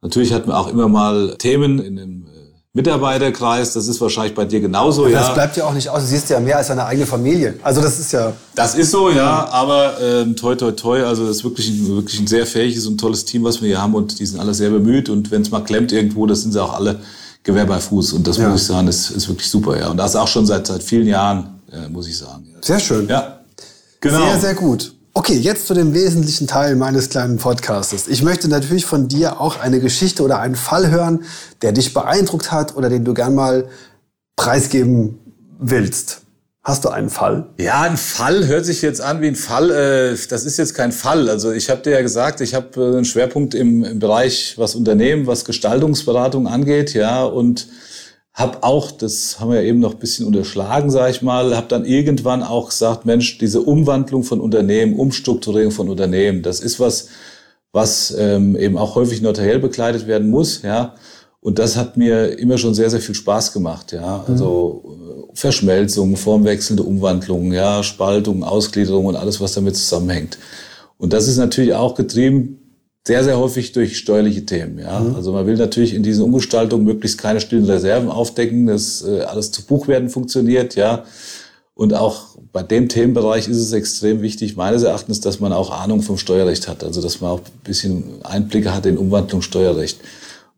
Natürlich 0.01 0.33
hatten 0.33 0.49
wir 0.49 0.59
auch 0.59 0.69
immer 0.69 0.89
mal 0.89 1.37
Themen 1.39 1.79
in 1.79 1.97
dem 1.97 2.27
Mitarbeiterkreis, 2.75 3.75
das 3.75 3.87
ist 3.87 4.01
wahrscheinlich 4.01 4.35
bei 4.35 4.47
dir 4.47 4.61
genauso, 4.61 5.07
ja. 5.07 5.21
Das 5.21 5.35
bleibt 5.35 5.59
ja 5.59 5.65
auch 5.67 5.75
nicht 5.75 5.91
aus, 5.91 6.01
du 6.01 6.07
siehst 6.07 6.31
ja 6.31 6.41
mehr 6.41 6.57
als 6.57 6.69
deine 6.69 6.87
eigene 6.87 7.07
Familie. 7.07 7.55
Also 7.63 7.83
das 7.83 7.99
ist 7.99 8.13
ja... 8.13 8.33
Das 8.55 8.75
ist 8.75 8.91
so, 8.91 9.11
ja, 9.11 9.47
aber 9.51 10.01
ähm, 10.01 10.35
toi, 10.37 10.55
toi, 10.55 10.73
toi, 10.73 11.03
also 11.05 11.27
das 11.27 11.37
ist 11.37 11.45
wirklich 11.45 11.69
ein, 11.69 11.87
wirklich 11.97 12.19
ein 12.19 12.27
sehr 12.27 12.47
fähiges 12.47 12.87
und 12.87 12.97
tolles 12.99 13.27
Team, 13.27 13.45
was 13.45 13.61
wir 13.61 13.69
hier 13.69 13.83
haben 13.83 13.95
und 13.95 14.19
die 14.19 14.25
sind 14.25 14.41
alle 14.41 14.55
sehr 14.55 14.71
bemüht 14.71 15.11
und 15.11 15.31
wenn 15.31 15.43
es 15.43 15.51
mal 15.51 15.61
klemmt 15.61 15.93
irgendwo, 15.93 16.25
das 16.25 16.43
sind 16.43 16.53
sie 16.53 16.63
auch 16.63 16.73
alle 16.73 17.01
Gewehr 17.43 17.67
bei 17.67 17.79
Fuß 17.79 18.15
und 18.15 18.27
das 18.27 18.39
ja. 18.39 18.49
muss 18.49 18.63
ich 18.63 18.67
sagen, 18.69 18.87
das 18.87 19.11
ist 19.11 19.29
wirklich 19.29 19.51
super, 19.51 19.79
ja. 19.79 19.91
Und 19.91 19.99
das 19.99 20.17
auch 20.17 20.29
schon 20.29 20.47
seit, 20.47 20.67
seit 20.67 20.83
vielen 20.83 21.07
Jahren, 21.07 21.61
äh, 21.71 21.91
muss 21.91 22.09
ich 22.09 22.17
sagen. 22.17 22.55
Sehr 22.63 22.81
schön. 22.81 23.07
Ja, 23.07 23.41
genau. 24.01 24.25
Sehr, 24.31 24.41
sehr 24.41 24.55
gut. 24.55 24.95
Okay, 25.15 25.35
jetzt 25.35 25.67
zu 25.67 25.75
dem 25.75 25.93
wesentlichen 25.93 26.47
Teil 26.47 26.75
meines 26.75 27.11
kleinen 27.11 27.37
Podcastes. 27.37 28.09
Ich 28.09 28.23
möchte 28.23 28.49
natürlich 28.49 28.87
von 28.87 29.09
dir 29.09 29.43
auch 29.43 29.61
eine 29.61 29.79
Geschichte 29.79 30.23
oder 30.23 30.41
einen 30.41 30.57
Fall 30.57 30.91
hören, 30.91 31.25
der 31.61 31.73
dich 31.73 31.93
beeindruckt 31.93 32.51
hat 32.51 32.77
oder 32.77 32.89
den 32.89 33.05
du 33.05 33.13
gern 33.13 33.35
mal 33.35 33.69
preisgeben 34.37 35.19
willst. 35.59 36.23
Hast 36.65 36.87
du 36.87 36.89
einen 36.89 37.11
Fall? 37.11 37.51
Ja, 37.59 37.83
ein 37.83 37.99
Fall 37.99 38.47
hört 38.47 38.65
sich 38.65 38.81
jetzt 38.81 39.03
an 39.03 39.21
wie 39.21 39.27
ein 39.27 39.37
Fall. 39.37 39.71
Äh, 39.71 40.17
das 40.31 40.45
ist 40.47 40.57
jetzt 40.57 40.75
kein 40.75 40.93
Fall. 40.93 41.29
Also 41.29 41.53
ich 41.53 41.69
habe 41.69 41.83
dir 41.83 41.91
ja 41.91 42.01
gesagt, 42.01 42.41
ich 42.41 42.55
habe 42.55 42.81
äh, 42.81 42.97
einen 42.97 43.05
Schwerpunkt 43.05 43.55
im, 43.55 43.85
im 43.85 43.99
Bereich, 43.99 44.55
was 44.57 44.75
Unternehmen, 44.75 45.27
was 45.27 45.45
Gestaltungsberatung 45.45 46.47
angeht, 46.47 46.95
ja 46.95 47.23
und 47.23 47.67
hab 48.35 48.65
auch, 48.65 48.91
das 48.91 49.41
haben 49.41 49.53
wir 49.53 49.63
eben 49.63 49.81
noch 49.81 49.93
ein 49.93 49.99
bisschen 49.99 50.27
unterschlagen, 50.27 50.91
sage 50.91 51.11
ich 51.11 51.23
mal, 51.23 51.55
habe 51.55 51.69
dann 51.69 51.85
irgendwann 51.85 52.43
auch 52.43 52.71
gesagt, 52.71 53.05
Mensch, 53.05 53.37
diese 53.39 53.61
Umwandlung 53.61 54.25
von 54.25 54.41
Unternehmen, 54.41 54.97
Umstrukturierung 54.97 55.71
von 55.71 55.91
Unternehmen, 55.91 56.43
das 56.43 56.61
ist 56.61 56.81
was, 56.81 57.09
was 57.73 58.15
ähm, 58.19 58.57
eben 58.57 58.79
auch 58.79 58.95
häufig 58.95 59.21
notariell 59.21 59.59
begleitet 59.59 60.07
werden 60.07 60.31
muss, 60.31 60.63
ja. 60.63 60.95
Und 61.41 61.59
das 61.59 61.77
hat 61.77 61.97
mir 61.97 62.39
immer 62.39 62.57
schon 62.57 62.73
sehr, 62.73 62.89
sehr 62.89 63.01
viel 63.01 63.17
Spaß 63.17 63.53
gemacht, 63.53 63.93
ja. 63.93 64.25
Also 64.27 64.83
äh, 64.87 65.37
Verschmelzung, 65.37 66.17
formwechselnde 66.17 66.85
Umwandlungen, 66.85 67.53
ja, 67.53 67.83
Spaltung, 67.83 68.45
Ausgliederung 68.45 69.07
und 69.07 69.17
alles, 69.17 69.41
was 69.41 69.53
damit 69.53 69.77
zusammenhängt. 69.77 70.39
Und 70.97 71.13
das 71.13 71.29
ist 71.29 71.37
natürlich 71.37 71.75
auch 71.75 71.95
getrieben 71.95 72.62
sehr, 73.05 73.25
sehr 73.25 73.39
häufig 73.39 73.73
durch 73.73 73.99
steuerliche 73.99 74.47
Themen. 74.47 74.79
Ja? 74.79 75.01
Mhm. 75.01 75.17
Also 75.17 75.33
man 75.33 75.47
will 75.47 75.57
natürlich 75.57 75.95
in 75.95 76.03
diesen 76.03 76.25
Umgestaltungen 76.25 76.85
möglichst 76.85 77.19
keine 77.19 77.41
stillen 77.41 77.65
Reserven 77.65 78.09
aufdecken, 78.09 78.67
dass 78.67 79.03
äh, 79.03 79.23
alles 79.23 79.51
zu 79.51 79.67
Buchwerten 79.67 80.09
funktioniert. 80.09 80.77
Ja? 80.77 81.05
Und 81.75 81.95
auch 81.95 82.37
bei 82.53 82.63
dem 82.63 82.89
Themenbereich 82.89 83.49
ist 83.49 83.57
es 83.57 83.73
extrem 83.73 84.23
wichtig, 84.23 84.57
meines 84.57 84.83
Erachtens, 84.83 85.21
dass 85.21 85.41
man 85.41 85.53
auch 85.53 85.71
Ahnung 85.71 86.03
vom 86.03 86.17
Steuerrecht 86.17 86.69
hat. 86.69 86.85
Also 86.85 87.01
dass 87.01 87.21
man 87.21 87.31
auch 87.33 87.41
ein 87.41 87.65
bisschen 87.65 88.05
Einblicke 88.23 88.75
hat 88.75 88.87
in 88.87 88.99
Umwandlung 88.99 89.43
Steuerrecht. 89.43 89.99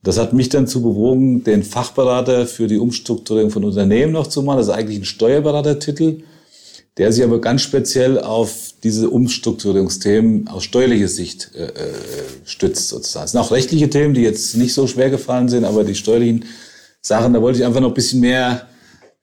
Das 0.02 0.18
hat 0.18 0.35
mich 0.35 0.50
dann 0.50 0.66
zu 0.66 0.83
bewogen, 0.83 1.44
den 1.44 1.62
Fachberater 1.62 2.46
für 2.46 2.66
die 2.66 2.76
Umstrukturierung 2.76 3.50
von 3.50 3.64
Unternehmen 3.64 4.12
noch 4.12 4.26
zu 4.26 4.42
machen. 4.42 4.59
Das 4.59 4.66
ist 4.66 4.74
eigentlich 4.74 4.98
ein 4.98 5.07
Steuerberatertitel 5.07 6.24
der 6.96 7.12
sich 7.12 7.24
aber 7.24 7.40
ganz 7.40 7.62
speziell 7.62 8.20
auf 8.20 8.74
diese 8.83 9.11
Umstrukturierungsthemen 9.11 10.48
aus 10.48 10.64
steuerlicher 10.64 11.09
Sicht 11.09 11.50
äh, 11.54 11.64
äh, 11.64 11.92
stützt 12.44 12.88
sozusagen. 12.88 13.24
Es 13.24 13.33
sind 13.33 13.40
auch 13.40 13.50
rechtliche 13.50 13.90
Themen, 13.90 14.14
die 14.14 14.22
jetzt 14.22 14.54
nicht 14.57 14.74
so 14.74 14.87
schwer 14.87 15.11
gefallen 15.11 15.48
sind, 15.48 15.64
aber 15.64 15.83
die 15.83 15.96
steuerlichen 15.96 16.44
Sachen, 17.00 17.33
da 17.33 17.42
wollte 17.42 17.59
ich 17.59 17.64
einfach 17.64 17.80
noch 17.80 17.88
ein 17.88 17.94
bisschen 17.94 18.20
mehr, 18.20 18.68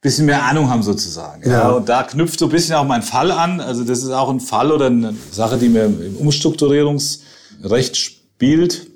bisschen 0.02 0.26
mehr 0.26 0.44
Ahnung 0.44 0.70
haben 0.70 0.84
sozusagen. 0.84 1.48
Ja. 1.48 1.52
ja. 1.52 1.70
Und 1.72 1.88
da 1.88 2.04
knüpft 2.04 2.40
so 2.40 2.48
ein 2.48 2.52
bisschen 2.52 2.76
auch 2.76 2.86
mein 2.86 3.04
Fall 3.04 3.32
an. 3.32 3.62
Also 3.62 3.86
das 3.86 4.04
ist 4.04 4.12
auch 4.12 4.30
ein 4.30 4.42
Fall 4.42 4.72
oder 4.72 4.88
eine 4.88 5.16
Sache, 5.32 5.58
die 5.58 5.70
mir 5.70 5.86
im 5.86 6.18
Umstrukturierungsrecht 6.18 7.96
spielt. 7.96 8.88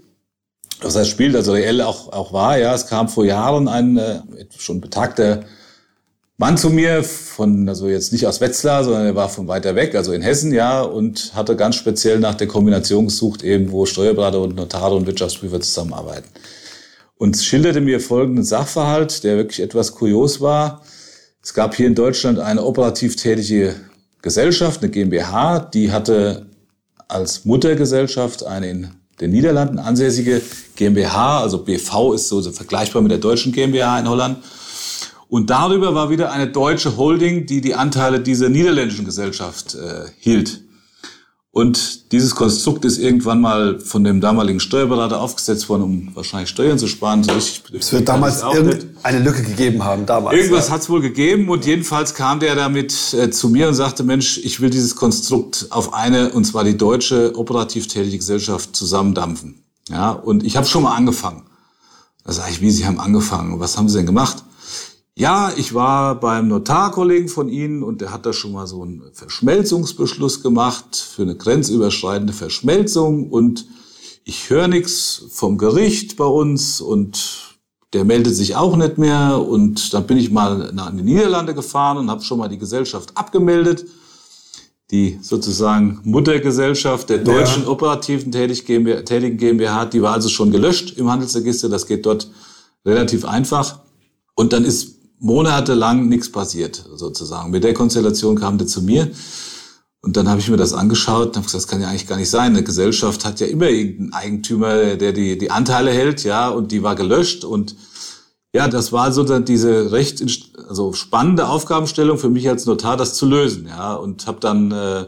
Das 0.82 0.98
heißt 0.98 1.10
spielt, 1.10 1.36
also 1.36 1.54
reell 1.54 1.82
auch, 1.82 2.12
auch 2.12 2.34
war. 2.34 2.58
Ja, 2.58 2.74
es 2.76 2.88
kam 2.88 3.08
vor 3.08 3.24
Jahren 3.24 3.70
ein 3.70 3.98
äh, 3.98 4.20
schon 4.58 4.82
betagter 4.82 5.46
Mann 6.38 6.58
zu 6.58 6.70
mir 6.70 7.02
von, 7.04 7.70
also 7.70 7.88
jetzt 7.88 8.12
nicht 8.12 8.28
aus 8.28 8.42
Wetzlar, 8.42 8.84
sondern 8.84 9.06
er 9.06 9.16
war 9.16 9.30
von 9.30 9.48
weiter 9.48 9.76
weg, 9.76 9.96
also 9.96 10.12
in 10.12 10.22
Hessen, 10.22 10.54
ja, 10.54 10.82
und 10.82 11.32
hatte 11.34 11.56
ganz 11.56 11.76
speziell 11.76 12.20
nach 12.20 12.36
der 12.36 12.48
Kombination 12.48 13.06
gesucht, 13.06 13.42
eben 13.42 13.72
wo 13.72 13.86
Steuerberater 13.86 14.42
und 14.42 14.56
Notare 14.56 14.96
und 14.96 15.08
Wirtschaftsprüfer 15.08 15.62
zusammenarbeiten. 15.62 16.28
Und 17.18 17.38
schilderte 17.38 17.80
mir 17.80 18.02
folgenden 18.02 18.44
Sachverhalt, 18.44 19.24
der 19.24 19.38
wirklich 19.38 19.62
etwas 19.62 19.94
kurios 19.94 20.42
war. 20.42 20.82
Es 21.42 21.54
gab 21.54 21.74
hier 21.74 21.88
in 21.88 21.96
Deutschland 21.96 22.40
eine 22.40 22.66
operativ 22.66 23.16
tätige 23.16 23.76
Gesellschaft, 24.22 24.82
eine 24.82 24.92
GmbH, 24.92 25.60
die 25.60 25.94
hatte 25.94 26.48
als 27.08 27.46
Muttergesellschaft 27.46 28.46
eine 28.46 28.70
in 28.70 28.92
den 29.22 29.32
Niederlanden 29.32 29.80
ansässige 29.80 30.42
GmbH, 30.76 31.40
also 31.40 31.60
BV 31.60 32.14
ist 32.14 32.28
so 32.28 32.42
vergleichbar 32.52 33.02
mit 33.02 33.12
der 33.12 33.20
deutschen 33.20 33.54
GmbH 33.54 34.00
in 34.00 34.10
Holland 34.10 34.40
und 35.28 35.50
darüber 35.50 35.96
war 35.96 36.10
wieder 36.10 36.32
eine 36.32 36.48
deutsche 36.48 36.98
Holding, 36.98 37.46
die 37.46 37.62
die 37.62 37.76
Anteile 37.76 38.20
dieser 38.20 38.50
niederländischen 38.50 39.06
Gesellschaft 39.06 39.76
äh, 39.76 40.06
hielt. 40.20 40.66
Und 41.56 42.12
dieses 42.12 42.36
Konstrukt 42.36 42.84
ist 42.84 42.98
irgendwann 42.98 43.40
mal 43.40 43.80
von 43.80 44.04
dem 44.04 44.20
damaligen 44.20 44.60
Steuerberater 44.60 45.22
aufgesetzt 45.22 45.70
worden, 45.70 45.84
um 45.84 46.12
wahrscheinlich 46.14 46.50
Steuern 46.50 46.78
zu 46.78 46.86
sparen. 46.86 47.24
So 47.24 47.32
es 47.32 47.94
wird 47.94 48.10
damals 48.10 48.42
irgendeine 48.42 49.20
Lücke 49.20 49.42
gegeben 49.42 49.82
haben. 49.82 50.06
Damals, 50.06 50.36
Irgendwas 50.36 50.68
ja. 50.68 50.74
hat 50.74 50.82
es 50.82 50.90
wohl 50.90 51.00
gegeben 51.00 51.48
und 51.48 51.66
jedenfalls 51.66 52.14
kam 52.14 52.42
der 52.42 52.56
damit 52.56 53.14
äh, 53.14 53.32
zu 53.32 53.48
mir 53.48 53.70
und 53.70 53.74
sagte, 53.74 54.04
Mensch, 54.04 54.38
ich 54.40 54.60
will 54.60 54.70
dieses 54.70 54.98
Konstrukt 54.98 55.68
auf 55.70 55.94
eine, 55.94 56.32
und 56.32 56.44
zwar 56.44 56.66
die 56.66 56.76
deutsche 56.76 57.38
operativ 57.38 57.88
tätige 57.88 58.18
Gesellschaft 58.18 58.76
zusammendampfen. 58.76 59.64
Ja, 59.88 60.12
und 60.12 60.44
ich 60.44 60.58
habe 60.58 60.68
schon 60.68 60.84
mal 60.84 60.94
angefangen. 60.94 61.44
Da 62.26 62.34
sage 62.34 62.52
ich, 62.52 62.60
wie 62.60 62.72
Sie 62.72 62.86
haben 62.86 63.00
angefangen? 63.00 63.62
Was 63.62 63.78
haben 63.78 63.88
Sie 63.88 63.96
denn 63.96 64.08
gemacht? 64.08 64.44
Ja, 65.18 65.54
ich 65.56 65.74
war 65.74 66.20
beim 66.20 66.50
Notarkollegen 66.50 67.30
von 67.30 67.48
Ihnen 67.48 67.84
und 67.84 68.02
der 68.02 68.12
hat 68.12 68.26
da 68.26 68.34
schon 68.34 68.52
mal 68.52 68.68
so 68.68 68.82
einen 68.82 69.02
Verschmelzungsbeschluss 69.14 70.44
gemacht 70.44 70.98
für 70.98 71.22
eine 71.22 71.38
grenzüberschreitende 71.38 72.34
Verschmelzung 72.34 73.30
und 73.30 73.66
ich 74.26 74.50
höre 74.50 74.68
nichts 74.68 75.24
vom 75.30 75.58
Gericht 75.58 76.18
bei 76.18 76.26
uns 76.26 76.82
und 76.82 77.56
der 77.94 78.04
meldet 78.04 78.36
sich 78.36 78.58
auch 78.58 78.76
nicht 78.76 78.98
mehr 78.98 79.40
und 79.40 79.94
dann 79.94 80.06
bin 80.06 80.18
ich 80.18 80.32
mal 80.32 80.74
nach 80.74 80.90
in 80.90 80.98
die 80.98 81.04
Niederlande 81.04 81.54
gefahren 81.54 81.98
und 81.98 82.10
habe 82.10 82.22
schon 82.22 82.40
mal 82.40 82.50
die 82.50 82.58
Gesellschaft 82.58 83.16
abgemeldet. 83.16 83.86
Die 84.92 85.18
sozusagen 85.22 86.02
Muttergesellschaft 86.04 87.10
der 87.10 87.20
deutschen 87.20 87.64
ja. 87.64 87.70
operativen 87.70 88.32
tätigen 88.34 89.38
GmbH, 89.38 89.86
die 89.86 90.02
war 90.02 90.14
also 90.14 90.28
schon 90.28 90.52
gelöscht 90.52 90.98
im 90.98 91.10
Handelsregister. 91.10 91.70
Das 91.70 91.88
geht 91.88 92.06
dort 92.06 92.30
relativ 92.86 93.24
einfach. 93.24 93.80
Und 94.36 94.54
dann 94.54 94.66
ist 94.66 94.95
monatelang 95.20 96.08
nichts 96.08 96.32
passiert, 96.32 96.84
sozusagen. 96.96 97.52
Mit 97.52 97.64
der 97.64 97.74
Konstellation 97.74 98.40
kam 98.40 98.58
der 98.58 98.68
zu 98.68 98.82
mir. 98.82 99.12
Und 100.02 100.18
dann 100.18 100.30
habe 100.30 100.40
ich 100.40 100.50
mir 100.50 100.58
das 100.58 100.74
angeschaut 100.74 101.30
und 101.30 101.36
habe 101.38 101.46
gesagt, 101.46 101.64
das 101.64 101.68
kann 101.68 101.82
ja 101.82 101.88
eigentlich 101.88 102.08
gar 102.08 102.18
nicht 102.18 102.30
sein. 102.30 102.52
Eine 102.52 102.64
Gesellschaft 102.64 103.26
hat 103.26 103.40
ja 103.40 103.48
immer 103.48 103.70
irgendeinen 103.70 104.14
Eigentümer, 104.14 104.98
der 104.98 105.14
die, 105.14 105.38
die 105.38 105.50
Anteile 105.50 105.92
hält, 105.92 106.24
ja, 106.24 106.50
und 106.50 106.72
die 106.72 106.84
war 106.84 106.96
gelöscht. 106.96 107.44
Und 107.44 107.76
ja, 108.54 108.68
das 108.68 108.92
war 108.92 109.12
so 109.12 109.24
diese 109.40 109.92
recht 109.92 110.24
also 110.70 110.94
spannende 110.94 111.48
Aufgabenstellung 111.48 112.20
für 112.20 112.30
mich 112.30 112.48
als 112.48 112.68
Notar, 112.68 112.98
das 112.98 113.16
zu 113.16 113.26
lösen, 113.26 113.66
ja. 113.68 113.96
Und 113.96 114.28
habe 114.28 114.40
dann 114.40 114.72
äh, 114.72 115.06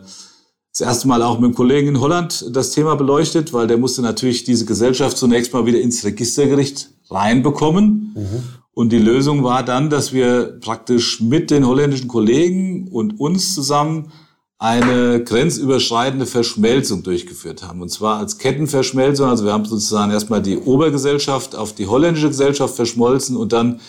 das 0.74 0.82
erste 0.82 1.08
Mal 1.08 1.22
auch 1.22 1.36
mit 1.36 1.46
einem 1.46 1.56
Kollegen 1.56 1.90
in 1.90 2.00
Holland 2.00 2.46
das 2.52 2.72
Thema 2.72 2.96
beleuchtet, 2.96 3.54
weil 3.54 3.68
der 3.68 3.78
musste 3.78 4.02
natürlich 4.02 4.46
diese 4.46 4.66
Gesellschaft 4.66 5.18
zunächst 5.18 5.54
mal 5.54 5.66
wieder 5.66 5.80
ins 5.80 6.04
Registergericht 6.04 6.90
reinbekommen. 7.10 8.14
Mhm. 8.16 8.44
Und 8.78 8.92
die 8.92 9.00
Lösung 9.00 9.44
war 9.44 9.64
dann, 9.64 9.90
dass 9.90 10.14
wir 10.14 10.60
praktisch 10.62 11.20
mit 11.20 11.50
den 11.50 11.66
holländischen 11.66 12.08
Kollegen 12.08 12.88
und 12.90 13.20
uns 13.20 13.56
zusammen 13.56 14.12
eine 14.60 15.24
grenzüberschreitende 15.24 16.28
Verschmelzung 16.28 17.02
durchgeführt 17.02 17.64
haben. 17.64 17.82
Und 17.82 17.90
zwar 17.90 18.20
als 18.20 18.38
Kettenverschmelzung. 18.38 19.30
Also 19.30 19.46
wir 19.46 19.52
haben 19.54 19.66
sozusagen 19.66 20.12
erstmal 20.12 20.44
die 20.44 20.60
Obergesellschaft 20.60 21.56
auf 21.56 21.74
die 21.74 21.88
holländische 21.88 22.28
Gesellschaft 22.28 22.76
verschmolzen 22.76 23.36
und 23.36 23.52
dann 23.52 23.80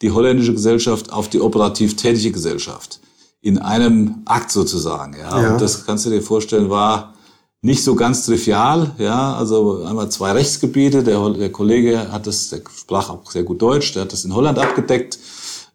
die 0.00 0.12
holländische 0.12 0.52
Gesellschaft 0.52 1.12
auf 1.12 1.28
die 1.28 1.40
operativ 1.40 1.96
tätige 1.96 2.30
Gesellschaft. 2.30 3.00
In 3.40 3.58
einem 3.58 4.22
Akt 4.26 4.52
sozusagen. 4.52 5.16
Ja. 5.18 5.42
ja. 5.42 5.52
Und 5.54 5.60
das 5.60 5.86
kannst 5.86 6.06
du 6.06 6.10
dir 6.10 6.22
vorstellen, 6.22 6.70
war 6.70 7.15
nicht 7.62 7.82
so 7.82 7.94
ganz 7.94 8.24
trivial, 8.24 8.92
ja, 8.98 9.34
also 9.34 9.84
einmal 9.84 10.10
zwei 10.10 10.32
Rechtsgebiete, 10.32 11.02
der, 11.02 11.30
der 11.30 11.50
Kollege 11.50 12.12
hat 12.12 12.26
das, 12.26 12.50
der 12.50 12.60
sprach 12.76 13.10
auch 13.10 13.30
sehr 13.30 13.42
gut 13.42 13.60
Deutsch, 13.60 13.92
der 13.94 14.02
hat 14.02 14.12
das 14.12 14.24
in 14.24 14.34
Holland 14.34 14.58
abgedeckt, 14.58 15.18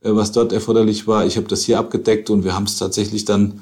äh, 0.02 0.16
was 0.16 0.32
dort 0.32 0.54
erforderlich 0.54 1.08
war. 1.08 1.26
Ich 1.26 1.38
habe 1.38 1.48
das 1.48 1.64
hier 1.64 1.80
abgedeckt 1.80 2.30
und 2.30 2.44
wir 2.44 2.56
haben 2.56 2.66
es 2.66 2.78
tatsächlich 2.78 3.26
dann 3.26 3.62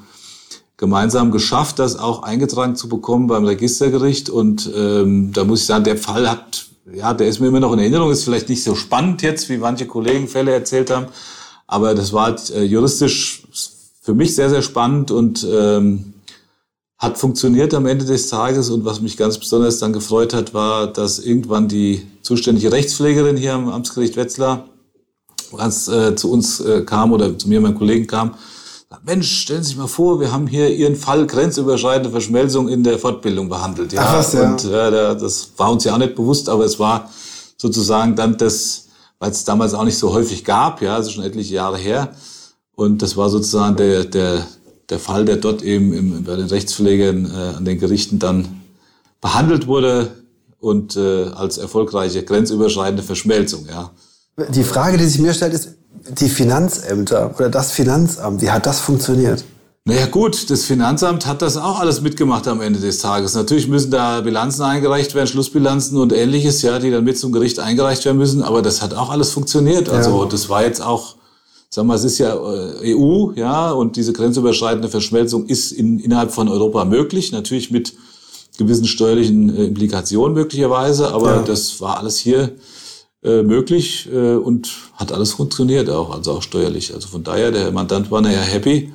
gemeinsam 0.79 1.31
geschafft, 1.31 1.77
das 1.77 1.99
auch 1.99 2.23
eingetragen 2.23 2.75
zu 2.75 2.87
bekommen 2.87 3.27
beim 3.27 3.45
Registergericht. 3.45 4.29
Und 4.29 4.71
ähm, 4.75 5.31
da 5.33 5.43
muss 5.43 5.61
ich 5.61 5.65
sagen, 5.65 5.83
der 5.83 5.97
Fall 5.97 6.29
hat, 6.29 6.67
ja, 6.93 7.13
der 7.13 7.27
ist 7.27 7.39
mir 7.39 7.47
immer 7.47 7.59
noch 7.59 7.73
in 7.73 7.79
Erinnerung, 7.79 8.11
ist 8.11 8.23
vielleicht 8.23 8.49
nicht 8.49 8.63
so 8.63 8.75
spannend 8.75 9.21
jetzt, 9.21 9.49
wie 9.49 9.57
manche 9.57 9.85
Kollegen 9.85 10.27
Fälle 10.27 10.51
erzählt 10.51 10.89
haben, 10.89 11.07
aber 11.67 11.93
das 11.93 12.13
war 12.13 12.27
halt, 12.27 12.49
äh, 12.51 12.63
juristisch 12.63 13.43
für 14.01 14.13
mich 14.13 14.33
sehr, 14.33 14.49
sehr 14.49 14.61
spannend 14.61 15.11
und 15.11 15.45
ähm, 15.51 16.13
hat 16.99 17.17
funktioniert 17.17 17.73
am 17.73 17.85
Ende 17.85 18.05
des 18.05 18.27
Tages 18.27 18.69
und 18.69 18.85
was 18.85 19.01
mich 19.01 19.15
ganz 19.17 19.37
besonders 19.37 19.79
dann 19.79 19.93
gefreut 19.93 20.33
hat, 20.33 20.53
war, 20.53 20.87
dass 20.87 21.17
irgendwann 21.17 21.69
die 21.69 22.05
zuständige 22.21 22.71
Rechtspflegerin 22.71 23.37
hier 23.37 23.53
am 23.53 23.69
Amtsgericht 23.69 24.17
Wetzlar 24.17 24.65
ganz 25.57 25.87
äh, 25.87 26.15
zu 26.15 26.29
uns 26.31 26.59
äh, 26.59 26.81
kam 26.81 27.13
oder 27.13 27.37
zu 27.37 27.47
mir 27.47 27.57
und 27.57 27.63
meinem 27.63 27.77
Kollegen 27.77 28.05
kam, 28.05 28.35
Mensch, 29.03 29.41
stellen 29.41 29.61
Sie 29.61 29.69
sich 29.69 29.77
mal 29.77 29.87
vor, 29.87 30.19
wir 30.19 30.31
haben 30.31 30.47
hier 30.47 30.69
Ihren 30.69 30.95
Fall 30.95 31.27
grenzüberschreitende 31.27 32.09
Verschmelzung 32.09 32.67
in 32.67 32.83
der 32.83 32.97
Fortbildung 32.97 33.47
behandelt. 33.47 33.93
Ja, 33.93 34.01
Ach 34.03 34.17
was, 34.17 34.33
ja. 34.33 34.51
und 34.51 34.65
äh, 34.65 34.91
das 35.15 35.51
war 35.57 35.71
uns 35.71 35.83
ja 35.83 35.93
auch 35.93 35.99
nicht 35.99 36.15
bewusst, 36.15 36.49
aber 36.49 36.65
es 36.65 36.79
war 36.79 37.09
sozusagen 37.55 38.15
dann 38.15 38.37
das, 38.37 38.87
weil 39.19 39.31
es 39.31 39.43
damals 39.43 39.75
auch 39.75 39.83
nicht 39.83 39.97
so 39.97 40.11
häufig 40.11 40.43
gab, 40.43 40.81
ja, 40.81 40.95
also 40.95 41.11
schon 41.11 41.23
etliche 41.23 41.53
Jahre 41.53 41.77
her. 41.77 42.15
Und 42.75 43.01
das 43.01 43.15
war 43.15 43.29
sozusagen 43.29 43.75
der, 43.75 44.05
der, 44.05 44.47
der 44.89 44.99
Fall, 44.99 45.25
der 45.25 45.37
dort 45.37 45.61
eben 45.61 45.93
im, 45.93 46.23
bei 46.23 46.35
den 46.35 46.47
Rechtspflegern 46.47 47.25
äh, 47.25 47.57
an 47.57 47.65
den 47.65 47.79
Gerichten 47.79 48.19
dann 48.19 48.61
behandelt 49.21 49.67
wurde 49.67 50.11
und 50.59 50.95
äh, 50.95 51.25
als 51.25 51.57
erfolgreiche 51.57 52.23
grenzüberschreitende 52.23 53.03
Verschmelzung. 53.03 53.67
Ja. 53.69 53.91
Die 54.49 54.63
Frage, 54.63 54.97
die 54.97 55.05
sich 55.05 55.19
mir 55.19 55.33
stellt, 55.33 55.53
ist 55.53 55.75
die 56.19 56.29
Finanzämter 56.29 57.33
oder 57.35 57.49
das 57.49 57.71
Finanzamt. 57.71 58.41
Wie 58.41 58.51
hat 58.51 58.65
das 58.65 58.79
funktioniert? 58.79 59.43
Naja 59.85 60.05
gut, 60.05 60.49
das 60.49 60.65
Finanzamt 60.65 61.25
hat 61.25 61.41
das 61.41 61.57
auch 61.57 61.79
alles 61.79 62.01
mitgemacht 62.01 62.47
am 62.47 62.61
Ende 62.61 62.79
des 62.79 62.99
Tages. 62.99 63.33
Natürlich 63.33 63.67
müssen 63.67 63.91
da 63.91 64.21
Bilanzen 64.21 64.61
eingereicht 64.61 65.15
werden, 65.15 65.27
Schlussbilanzen 65.27 65.97
und 65.97 66.13
ähnliches, 66.13 66.61
ja, 66.61 66.79
die 66.79 66.91
dann 66.91 67.03
mit 67.03 67.17
zum 67.17 67.31
Gericht 67.31 67.59
eingereicht 67.59 68.05
werden 68.05 68.17
müssen. 68.17 68.43
Aber 68.43 68.61
das 68.61 68.81
hat 68.81 68.93
auch 68.93 69.09
alles 69.09 69.31
funktioniert. 69.31 69.89
Also 69.89 70.23
ja. 70.23 70.29
das 70.29 70.47
war 70.47 70.63
jetzt 70.63 70.81
auch 70.81 71.15
Sag 71.71 71.85
mal, 71.85 71.95
es 71.95 72.03
ist 72.03 72.17
ja 72.17 72.33
äh, 72.33 72.95
EU, 72.95 73.31
ja, 73.35 73.71
und 73.71 73.95
diese 73.95 74.11
grenzüberschreitende 74.11 74.89
Verschmelzung 74.89 75.45
ist 75.45 75.71
in, 75.71 75.99
innerhalb 75.99 76.31
von 76.31 76.47
Europa 76.49 76.83
möglich, 76.85 77.31
natürlich 77.31 77.69
mit 77.69 77.93
gewissen 78.57 78.85
steuerlichen 78.87 79.55
äh, 79.55 79.65
Implikationen 79.65 80.33
möglicherweise, 80.33 81.13
aber 81.13 81.35
Ja. 81.35 81.41
das 81.43 81.79
war 81.79 81.99
alles 81.99 82.17
hier 82.17 82.55
äh, 83.23 83.43
möglich 83.43 84.09
äh, 84.11 84.33
und 84.35 84.71
hat 84.95 85.11
alles 85.11 85.33
funktioniert 85.33 85.89
auch, 85.89 86.09
also 86.15 86.31
auch 86.33 86.41
steuerlich. 86.41 86.93
Also 86.93 87.07
von 87.07 87.23
daher, 87.23 87.51
der 87.51 87.71
Mandant 87.71 88.09
war 88.09 88.21
nachher 88.21 88.41
happy 88.41 88.91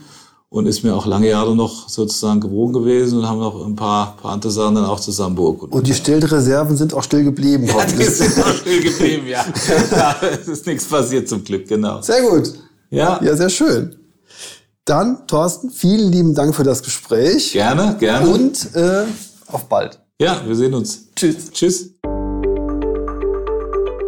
und 0.54 0.66
ist 0.66 0.84
mir 0.84 0.94
auch 0.94 1.04
lange 1.04 1.28
Jahre 1.28 1.56
noch 1.56 1.88
sozusagen 1.88 2.40
gewogen 2.40 2.72
gewesen 2.72 3.18
und 3.18 3.28
haben 3.28 3.40
noch 3.40 3.66
ein 3.66 3.74
paar, 3.74 4.16
paar 4.16 4.30
andere 4.34 4.52
Sachen 4.52 4.76
dann 4.76 4.84
auch 4.84 5.00
zusammen 5.00 5.34
beurkundet. 5.34 5.74
Und 5.76 5.88
die 5.88 5.94
Stillreserven 5.94 6.76
sind 6.76 6.94
auch 6.94 7.02
still 7.02 7.24
geblieben. 7.24 7.66
ja, 7.66 7.84
die 7.84 8.04
sind 8.04 8.38
auch 8.40 8.54
still 8.54 8.80
geblieben, 8.80 9.26
ja. 9.26 9.44
ja. 9.90 10.16
Es 10.22 10.46
ist 10.46 10.64
nichts 10.64 10.84
passiert 10.84 11.28
zum 11.28 11.42
Glück, 11.42 11.66
genau. 11.66 12.00
Sehr 12.02 12.22
gut. 12.22 12.54
Ja, 12.90 13.20
Ja, 13.20 13.34
sehr 13.34 13.50
schön. 13.50 13.96
Dann, 14.84 15.26
Thorsten, 15.26 15.70
vielen 15.70 16.12
lieben 16.12 16.36
Dank 16.36 16.54
für 16.54 16.62
das 16.62 16.84
Gespräch. 16.84 17.52
gerne, 17.52 17.96
gerne. 17.98 18.28
Und 18.28 18.76
äh, 18.76 19.06
auf 19.48 19.64
bald. 19.64 19.98
Ja, 20.20 20.40
wir 20.46 20.54
sehen 20.54 20.72
uns. 20.74 21.08
Tschüss. 21.16 21.50
Tschüss. 21.50 21.90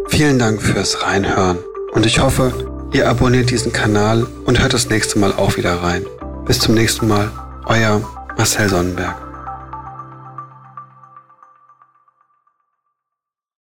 Vielen 0.07 0.39
Dank 0.39 0.61
fürs 0.61 1.03
Reinhören 1.03 1.57
und 1.91 2.05
ich 2.05 2.21
hoffe, 2.21 2.53
ihr 2.93 3.09
abonniert 3.09 3.51
diesen 3.51 3.73
Kanal 3.73 4.25
und 4.45 4.61
hört 4.61 4.73
das 4.73 4.89
nächste 4.89 5.19
Mal 5.19 5.33
auch 5.33 5.57
wieder 5.57 5.83
rein. 5.83 6.05
Bis 6.47 6.59
zum 6.59 6.75
nächsten 6.75 7.09
Mal, 7.09 7.29
euer 7.65 8.01
Marcel 8.37 8.69
Sonnenberg. 8.69 9.26